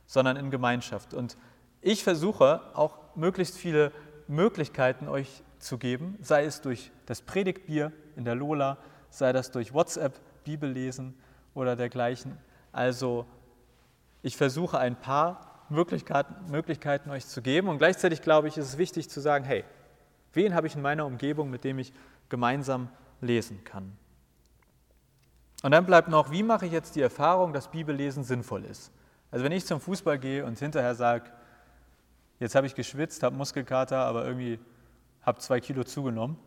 sondern 0.05 0.35
in 0.37 0.51
Gemeinschaft. 0.51 1.13
Und 1.13 1.37
ich 1.81 2.03
versuche 2.03 2.61
auch 2.73 2.97
möglichst 3.15 3.57
viele 3.57 3.91
Möglichkeiten 4.27 5.07
euch 5.07 5.43
zu 5.59 5.77
geben, 5.77 6.17
sei 6.21 6.45
es 6.45 6.61
durch 6.61 6.91
das 7.05 7.21
Predigtbier 7.21 7.91
in 8.15 8.25
der 8.25 8.35
Lola, 8.35 8.77
sei 9.09 9.33
das 9.33 9.51
durch 9.51 9.73
WhatsApp, 9.73 10.19
Bibellesen 10.43 11.15
oder 11.53 11.75
dergleichen. 11.75 12.37
Also 12.71 13.25
ich 14.21 14.37
versuche 14.37 14.77
ein 14.77 14.95
paar 14.95 15.65
Möglichkeiten, 15.69 16.51
Möglichkeiten 16.51 17.09
euch 17.09 17.25
zu 17.25 17.41
geben. 17.41 17.67
Und 17.67 17.77
gleichzeitig 17.77 18.21
glaube 18.21 18.47
ich, 18.47 18.57
ist 18.57 18.67
es 18.67 18.77
wichtig 18.77 19.09
zu 19.09 19.19
sagen, 19.19 19.45
hey, 19.45 19.63
wen 20.33 20.53
habe 20.53 20.67
ich 20.67 20.75
in 20.75 20.81
meiner 20.81 21.05
Umgebung, 21.05 21.49
mit 21.49 21.63
dem 21.63 21.79
ich 21.79 21.93
gemeinsam 22.29 22.89
lesen 23.21 23.63
kann? 23.63 23.97
Und 25.63 25.71
dann 25.71 25.85
bleibt 25.85 26.09
noch, 26.09 26.31
wie 26.31 26.43
mache 26.43 26.67
ich 26.67 26.71
jetzt 26.71 26.95
die 26.95 27.01
Erfahrung, 27.01 27.53
dass 27.53 27.71
Bibellesen 27.71 28.23
sinnvoll 28.23 28.65
ist? 28.65 28.91
Also 29.31 29.43
wenn 29.43 29.51
ich 29.51 29.65
zum 29.65 29.79
Fußball 29.79 30.19
gehe 30.19 30.45
und 30.45 30.59
hinterher 30.59 30.93
sage, 30.93 31.31
jetzt 32.39 32.55
habe 32.55 32.67
ich 32.67 32.75
geschwitzt, 32.75 33.23
habe 33.23 33.35
Muskelkater, 33.35 33.97
aber 33.97 34.25
irgendwie 34.25 34.59
habe 35.25 35.39
zwei 35.39 35.59
Kilo 35.59 35.83
zugenommen, 35.83 36.37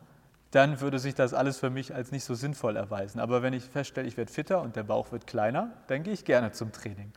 dann 0.51 0.81
würde 0.81 0.99
sich 0.99 1.15
das 1.15 1.35
alles 1.35 1.59
für 1.59 1.69
mich 1.69 1.95
als 1.95 2.11
nicht 2.11 2.25
so 2.25 2.35
sinnvoll 2.35 2.77
erweisen. 2.77 3.21
Aber 3.21 3.43
wenn 3.43 3.53
ich 3.53 3.65
feststelle, 3.65 4.09
ich 4.09 4.17
werde 4.17 4.33
fitter 4.33 4.63
und 4.63 4.77
der 4.77 4.83
Bauch 4.83 5.13
wird 5.13 5.27
kleiner, 5.27 5.73
dann 5.89 6.03
gehe 6.03 6.15
ich 6.15 6.25
gerne 6.25 6.53
zum 6.53 6.73
Training. 6.73 7.13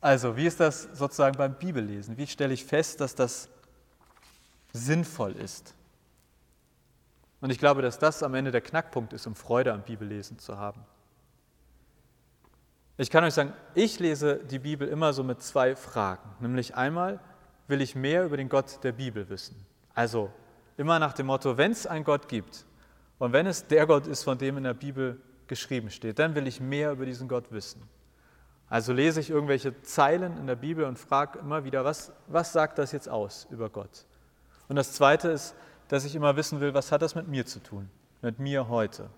Also, 0.00 0.36
wie 0.36 0.46
ist 0.46 0.60
das 0.60 0.84
sozusagen 0.94 1.36
beim 1.36 1.54
Bibellesen? 1.54 2.16
Wie 2.16 2.26
stelle 2.26 2.54
ich 2.54 2.64
fest, 2.64 3.00
dass 3.00 3.14
das 3.14 3.48
sinnvoll 4.72 5.32
ist? 5.32 5.74
Und 7.40 7.50
ich 7.50 7.58
glaube, 7.58 7.82
dass 7.82 7.98
das 7.98 8.22
am 8.22 8.34
Ende 8.34 8.50
der 8.50 8.60
Knackpunkt 8.60 9.12
ist, 9.12 9.26
um 9.26 9.34
Freude 9.34 9.72
am 9.72 9.82
Bibellesen 9.82 10.38
zu 10.38 10.58
haben. 10.58 10.82
Ich 12.98 13.10
kann 13.10 13.24
euch 13.24 13.34
sagen, 13.34 13.52
ich 13.74 13.98
lese 13.98 14.36
die 14.36 14.58
Bibel 14.58 14.88
immer 14.88 15.12
so 15.12 15.22
mit 15.22 15.42
zwei 15.42 15.76
Fragen. 15.76 16.30
Nämlich 16.40 16.74
einmal, 16.76 17.20
will 17.68 17.82
ich 17.82 17.94
mehr 17.94 18.24
über 18.24 18.38
den 18.38 18.48
Gott 18.48 18.82
der 18.82 18.92
Bibel 18.92 19.28
wissen? 19.28 19.66
Also 19.94 20.30
immer 20.76 20.98
nach 20.98 21.12
dem 21.12 21.26
Motto, 21.26 21.56
wenn 21.56 21.72
es 21.72 21.86
einen 21.86 22.04
Gott 22.04 22.28
gibt 22.28 22.64
und 23.18 23.32
wenn 23.32 23.46
es 23.46 23.66
der 23.66 23.86
Gott 23.86 24.06
ist, 24.06 24.24
von 24.24 24.38
dem 24.38 24.58
in 24.58 24.64
der 24.64 24.74
Bibel 24.74 25.20
geschrieben 25.46 25.90
steht, 25.90 26.18
dann 26.18 26.34
will 26.34 26.46
ich 26.46 26.60
mehr 26.60 26.92
über 26.92 27.06
diesen 27.06 27.28
Gott 27.28 27.50
wissen. 27.50 27.82
Also 28.68 28.92
lese 28.92 29.20
ich 29.20 29.30
irgendwelche 29.30 29.80
Zeilen 29.82 30.36
in 30.38 30.46
der 30.46 30.56
Bibel 30.56 30.84
und 30.84 30.98
frage 30.98 31.38
immer 31.38 31.64
wieder, 31.64 31.84
was, 31.84 32.12
was 32.26 32.52
sagt 32.52 32.78
das 32.78 32.92
jetzt 32.92 33.08
aus 33.08 33.46
über 33.50 33.70
Gott? 33.70 34.06
Und 34.68 34.76
das 34.76 34.92
Zweite 34.92 35.28
ist, 35.28 35.54
dass 35.88 36.04
ich 36.04 36.16
immer 36.16 36.34
wissen 36.36 36.60
will, 36.60 36.74
was 36.74 36.90
hat 36.90 37.02
das 37.02 37.14
mit 37.14 37.28
mir 37.28 37.46
zu 37.46 37.60
tun, 37.62 37.88
mit 38.22 38.40
mir 38.40 38.68
heute? 38.68 39.08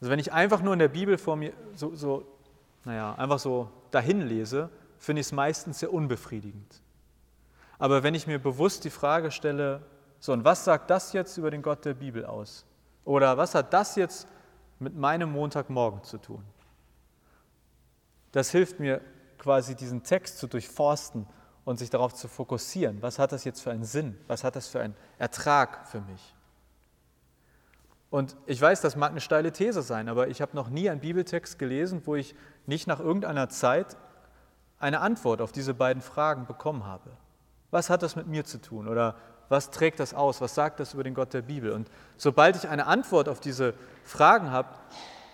Also 0.00 0.10
wenn 0.10 0.20
ich 0.20 0.32
einfach 0.32 0.62
nur 0.62 0.72
in 0.72 0.78
der 0.78 0.88
Bibel 0.88 1.18
vor 1.18 1.34
mir 1.34 1.52
so, 1.74 1.94
so 1.94 2.24
naja, 2.84 3.14
einfach 3.16 3.38
so 3.38 3.68
dahin 3.90 4.20
lese, 4.20 4.70
finde 4.98 5.20
ich 5.20 5.26
es 5.26 5.32
meistens 5.32 5.80
sehr 5.80 5.92
unbefriedigend. 5.92 6.80
Aber 7.78 8.02
wenn 8.04 8.14
ich 8.14 8.26
mir 8.26 8.38
bewusst 8.38 8.84
die 8.84 8.90
Frage 8.90 9.32
stelle, 9.32 9.82
so 10.24 10.32
und 10.32 10.44
was 10.44 10.64
sagt 10.64 10.88
das 10.88 11.12
jetzt 11.12 11.36
über 11.36 11.50
den 11.50 11.60
Gott 11.60 11.84
der 11.84 11.94
Bibel 11.94 12.24
aus? 12.24 12.64
Oder 13.04 13.36
was 13.36 13.54
hat 13.54 13.72
das 13.72 13.96
jetzt 13.96 14.26
mit 14.78 14.96
meinem 14.96 15.30
Montagmorgen 15.32 16.02
zu 16.02 16.18
tun? 16.18 16.42
das 18.34 18.50
hilft 18.50 18.80
mir 18.80 19.00
quasi 19.38 19.76
diesen 19.76 20.02
Text 20.02 20.38
zu 20.38 20.48
durchforsten 20.48 21.24
und 21.64 21.78
sich 21.78 21.88
darauf 21.88 22.14
zu 22.14 22.26
fokussieren. 22.26 23.00
Was 23.00 23.20
hat 23.20 23.30
das 23.30 23.44
jetzt 23.44 23.60
für 23.60 23.70
einen 23.70 23.84
Sinn? 23.84 24.18
Was 24.26 24.42
hat 24.42 24.56
das 24.56 24.66
für 24.66 24.80
einen 24.80 24.96
Ertrag 25.18 25.86
für 25.86 26.00
mich? 26.00 26.34
Und 28.10 28.34
ich 28.46 28.60
weiß, 28.60 28.80
das 28.80 28.96
mag 28.96 29.12
eine 29.12 29.20
steile 29.20 29.52
These 29.52 29.82
sein, 29.82 30.08
aber 30.08 30.26
ich 30.28 30.42
habe 30.42 30.56
noch 30.56 30.68
nie 30.68 30.90
einen 30.90 31.00
Bibeltext 31.00 31.60
gelesen, 31.60 32.02
wo 32.06 32.16
ich 32.16 32.34
nicht 32.66 32.88
nach 32.88 32.98
irgendeiner 32.98 33.48
Zeit 33.50 33.96
eine 34.80 35.00
Antwort 35.00 35.40
auf 35.40 35.52
diese 35.52 35.74
beiden 35.74 36.02
Fragen 36.02 36.46
bekommen 36.46 36.84
habe. 36.84 37.10
Was 37.70 37.88
hat 37.88 38.02
das 38.02 38.16
mit 38.16 38.26
mir 38.26 38.44
zu 38.44 38.60
tun? 38.60 38.88
Oder 38.88 39.14
was 39.48 39.70
trägt 39.70 40.00
das 40.00 40.14
aus? 40.14 40.40
Was 40.40 40.54
sagt 40.54 40.80
das 40.80 40.94
über 40.94 41.04
den 41.04 41.14
Gott 41.14 41.34
der 41.34 41.42
Bibel? 41.42 41.72
Und 41.72 41.88
sobald 42.16 42.56
ich 42.56 42.68
eine 42.68 42.86
Antwort 42.86 43.28
auf 43.28 43.40
diese 43.40 43.74
Fragen 44.04 44.50
habe, 44.50 44.68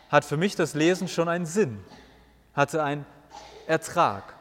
hat 0.08 0.24
für 0.24 0.36
mich 0.36 0.56
das 0.56 0.74
Lesen 0.74 1.08
schon 1.08 1.28
einen 1.28 1.46
Sinn, 1.46 1.80
hatte 2.54 2.82
einen 2.82 3.06
Ertrag. 3.66 4.34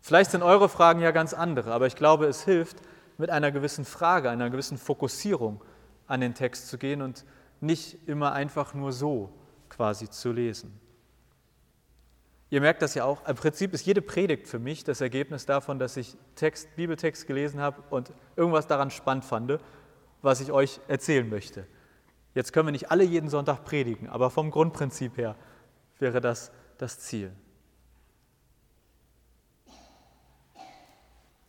Vielleicht 0.00 0.32
sind 0.32 0.42
eure 0.42 0.68
Fragen 0.68 1.00
ja 1.00 1.12
ganz 1.12 1.32
andere, 1.32 1.72
aber 1.72 1.86
ich 1.86 1.96
glaube, 1.96 2.26
es 2.26 2.44
hilft, 2.44 2.78
mit 3.16 3.30
einer 3.30 3.52
gewissen 3.52 3.84
Frage, 3.84 4.28
einer 4.28 4.50
gewissen 4.50 4.76
Fokussierung 4.76 5.62
an 6.06 6.20
den 6.20 6.34
Text 6.34 6.68
zu 6.68 6.78
gehen 6.78 7.00
und 7.00 7.24
nicht 7.60 8.08
immer 8.08 8.32
einfach 8.32 8.74
nur 8.74 8.92
so 8.92 9.32
quasi 9.68 10.10
zu 10.10 10.32
lesen. 10.32 10.78
Ihr 12.50 12.60
merkt 12.60 12.82
das 12.82 12.94
ja 12.94 13.04
auch, 13.04 13.26
im 13.26 13.36
Prinzip 13.36 13.72
ist 13.72 13.86
jede 13.86 14.02
Predigt 14.02 14.46
für 14.46 14.58
mich 14.58 14.84
das 14.84 15.00
Ergebnis 15.00 15.46
davon, 15.46 15.78
dass 15.78 15.96
ich 15.96 16.16
Text, 16.36 16.76
Bibeltext 16.76 17.26
gelesen 17.26 17.60
habe 17.60 17.82
und 17.90 18.12
irgendwas 18.36 18.66
daran 18.66 18.90
spannend 18.90 19.24
fand, 19.24 19.58
was 20.22 20.40
ich 20.40 20.52
euch 20.52 20.80
erzählen 20.86 21.28
möchte. 21.28 21.66
Jetzt 22.34 22.52
können 22.52 22.68
wir 22.68 22.72
nicht 22.72 22.90
alle 22.90 23.04
jeden 23.04 23.28
Sonntag 23.28 23.64
predigen, 23.64 24.08
aber 24.08 24.30
vom 24.30 24.50
Grundprinzip 24.50 25.16
her 25.16 25.36
wäre 25.98 26.20
das 26.20 26.52
das 26.78 26.98
Ziel. 27.00 27.32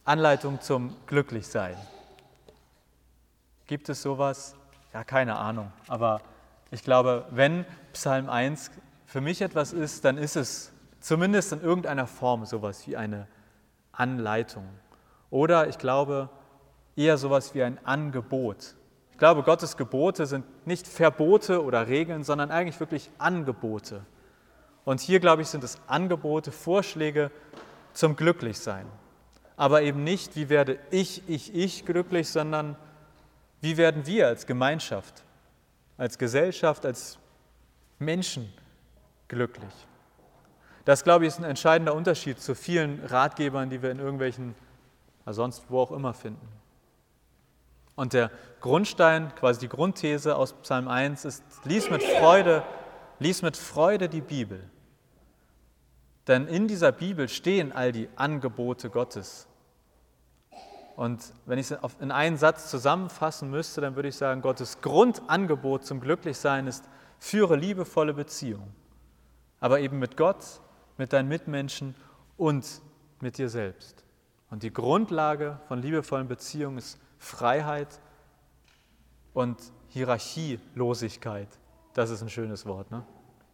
Anleitung 0.04 0.62
zum 0.62 0.96
Glücklichsein. 1.08 1.76
Gibt 3.66 3.90
es 3.90 4.04
sowas? 4.04 4.56
Ja, 4.94 5.04
keine 5.04 5.36
Ahnung. 5.38 5.74
Aber 5.88 6.22
ich 6.70 6.84
glaube, 6.84 7.26
wenn 7.32 7.66
Psalm 7.94 8.30
1 8.30 8.70
für 9.08 9.22
mich 9.22 9.42
etwas 9.42 9.74
ist, 9.74 10.06
dann 10.06 10.18
ist 10.20 10.36
es 10.36 10.72
zumindest 11.06 11.52
in 11.54 11.62
irgendeiner 11.62 12.08
Form 12.08 12.46
sowas 12.46 12.88
wie 12.88 12.98
eine 12.98 13.28
Anleitung. 13.92 14.68
Oder 15.30 15.68
ich 15.68 15.78
glaube 15.78 16.30
eher 16.96 17.18
sowas 17.18 17.54
wie 17.54 17.64
ein 17.64 17.78
Angebot. 17.86 18.76
Ich 19.12 19.18
glaube, 19.18 19.44
Gottes 19.44 19.78
Gebote 19.78 20.26
sind 20.26 20.46
nicht 20.68 20.88
Verbote 20.88 21.64
oder 21.64 21.88
Regeln, 21.88 22.24
sondern 22.24 22.52
eigentlich 22.52 22.80
wirklich 22.80 23.10
Angebote. 23.18 24.06
Und 24.84 25.02
hier, 25.02 25.20
glaube 25.20 25.42
ich, 25.42 25.48
sind 25.48 25.64
es 25.64 25.80
Angebote, 25.88 26.52
Vorschläge 26.52 27.32
zum 27.94 28.16
Glücklichsein 28.16 28.86
aber 29.58 29.82
eben 29.82 30.04
nicht, 30.04 30.36
wie 30.36 30.50
werde 30.50 30.80
ich, 30.92 31.28
ich, 31.30 31.54
ich 31.56 31.86
glücklich, 31.86 32.30
sondern 32.30 32.76
wie 33.62 33.78
werden 33.78 34.06
wir 34.06 34.28
als 34.28 34.46
Gemeinschaft, 34.46 35.24
als 35.98 36.18
Gesellschaft, 36.18 36.86
als 36.86 37.18
Menschen 38.00 38.52
glücklich. 39.28 39.74
Das, 40.86 41.04
glaube 41.04 41.26
ich, 41.26 41.30
ist 41.30 41.40
ein 41.40 41.46
entscheidender 41.46 41.96
Unterschied 41.96 42.40
zu 42.40 42.54
vielen 42.56 43.04
Ratgebern, 43.04 43.70
die 43.70 43.82
wir 43.82 43.92
in 43.92 44.00
irgendwelchen, 44.00 44.56
sonst 45.26 45.66
wo 45.70 45.80
auch 45.80 45.92
immer 45.92 46.14
finden. 46.14 46.48
Und 47.96 48.14
der 48.14 48.30
Grundstein, 48.62 49.34
quasi 49.36 49.62
die 49.62 49.70
Grundthese 49.70 50.36
aus 50.36 50.54
Psalm 50.54 50.88
1 50.88 51.26
ist, 51.26 51.44
lies 51.64 51.90
mit 51.90 52.04
Freude, 52.04 52.64
lies 53.20 53.42
mit 53.42 53.58
Freude 53.58 54.10
die 54.10 54.22
Bibel. 54.22 54.70
Denn 56.28 56.48
in 56.48 56.68
dieser 56.68 56.92
Bibel 56.92 57.30
stehen 57.30 57.72
all 57.72 57.92
die 57.92 58.10
Angebote 58.16 58.90
Gottes. 58.90 59.48
Und 60.96 61.34
wenn 61.46 61.58
ich 61.58 61.72
es 61.72 61.78
in 62.00 62.12
einen 62.12 62.38
Satz 62.38 62.70
zusammenfassen 62.70 63.50
müsste, 63.50 63.82
dann 63.82 63.96
würde 63.96 64.10
ich 64.10 64.16
sagen, 64.16 64.42
Gottes 64.42 64.82
Grundangebot 64.82 65.86
zum 65.86 66.00
Glücklichsein 66.00 66.68
ist, 66.68 66.86
führe 67.20 67.56
liebevolle 67.56 68.14
Beziehungen. 68.14 68.74
Aber 69.60 69.80
eben 69.80 70.00
mit 70.00 70.16
Gott, 70.18 70.62
mit 70.98 71.14
deinen 71.14 71.28
Mitmenschen 71.28 71.96
und 72.38 72.82
mit 73.22 73.38
dir 73.38 73.50
selbst. 73.50 74.04
Und 74.50 74.64
die 74.64 74.72
Grundlage 74.72 75.60
von 75.68 75.82
liebevollen 75.82 76.28
Beziehungen 76.28 76.78
ist 76.78 77.00
Freiheit 77.18 78.00
und 79.34 79.58
Hierarchielosigkeit. 79.90 81.50
Das 81.94 82.10
ist 82.10 82.22
ein 82.22 82.30
schönes 82.30 82.66
Wort, 82.66 82.92
ne? 82.92 83.06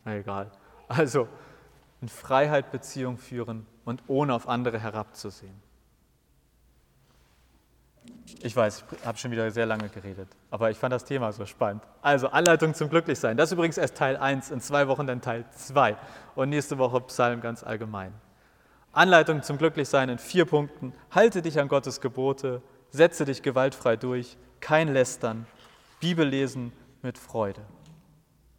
Na 0.03 0.15
egal. 0.15 0.51
Also, 0.87 1.27
in 2.01 2.09
Freiheit 2.09 2.71
Beziehung 2.71 3.17
führen 3.17 3.65
und 3.85 4.03
ohne 4.07 4.33
auf 4.33 4.47
andere 4.47 4.79
herabzusehen. 4.79 5.61
Ich 8.43 8.55
weiß, 8.55 8.83
ich 8.91 9.05
habe 9.05 9.17
schon 9.17 9.31
wieder 9.31 9.49
sehr 9.51 9.65
lange 9.65 9.89
geredet, 9.89 10.27
aber 10.49 10.71
ich 10.71 10.77
fand 10.77 10.93
das 10.93 11.05
Thema 11.05 11.31
so 11.31 11.45
spannend. 11.45 11.83
Also 12.01 12.27
Anleitung 12.29 12.73
zum 12.73 12.89
Glücklichsein. 12.89 13.37
Das 13.37 13.49
ist 13.49 13.53
übrigens 13.53 13.77
erst 13.77 13.97
Teil 13.97 14.17
1, 14.17 14.51
in 14.51 14.61
zwei 14.61 14.87
Wochen 14.87 15.05
dann 15.05 15.21
Teil 15.21 15.45
2 15.51 15.95
und 16.35 16.49
nächste 16.49 16.77
Woche 16.77 17.01
Psalm 17.01 17.41
ganz 17.41 17.63
allgemein. 17.63 18.13
Anleitung 18.93 19.43
zum 19.43 19.57
Glücklichsein 19.57 20.09
in 20.09 20.17
vier 20.17 20.45
Punkten. 20.45 20.93
Halte 21.11 21.41
dich 21.41 21.59
an 21.59 21.67
Gottes 21.67 22.01
Gebote, 22.01 22.61
setze 22.89 23.25
dich 23.25 23.41
gewaltfrei 23.41 23.95
durch, 23.95 24.37
kein 24.59 24.91
Lästern, 24.91 25.45
Bibellesen 25.99 26.73
mit 27.01 27.17
Freude. 27.17 27.61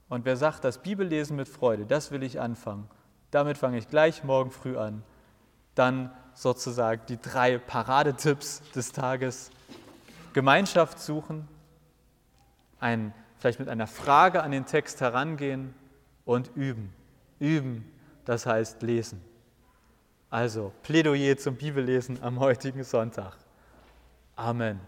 Und 0.08 0.24
wer 0.24 0.36
sagt, 0.36 0.64
das 0.64 0.78
Bibellesen 0.78 1.36
mit 1.36 1.48
Freude, 1.48 1.86
das 1.86 2.10
will 2.12 2.22
ich 2.22 2.40
anfangen, 2.40 2.88
damit 3.30 3.58
fange 3.58 3.78
ich 3.78 3.88
gleich 3.88 4.24
morgen 4.24 4.50
früh 4.50 4.76
an. 4.76 5.02
Dann 5.74 6.10
sozusagen 6.34 7.02
die 7.08 7.20
drei 7.20 7.58
Paradetipps 7.58 8.62
des 8.74 8.92
Tages. 8.92 9.50
Gemeinschaft 10.32 10.98
suchen, 10.98 11.46
ein, 12.80 13.12
vielleicht 13.38 13.58
mit 13.58 13.68
einer 13.68 13.86
Frage 13.86 14.42
an 14.42 14.50
den 14.50 14.66
Text 14.66 15.00
herangehen 15.00 15.74
und 16.24 16.50
üben. 16.54 16.92
Üben, 17.38 17.90
das 18.24 18.46
heißt 18.46 18.82
lesen. 18.82 19.22
Also 20.30 20.72
Plädoyer 20.82 21.36
zum 21.36 21.56
Bibellesen 21.56 22.22
am 22.22 22.40
heutigen 22.40 22.84
Sonntag. 22.84 23.36
Amen. 24.34 24.80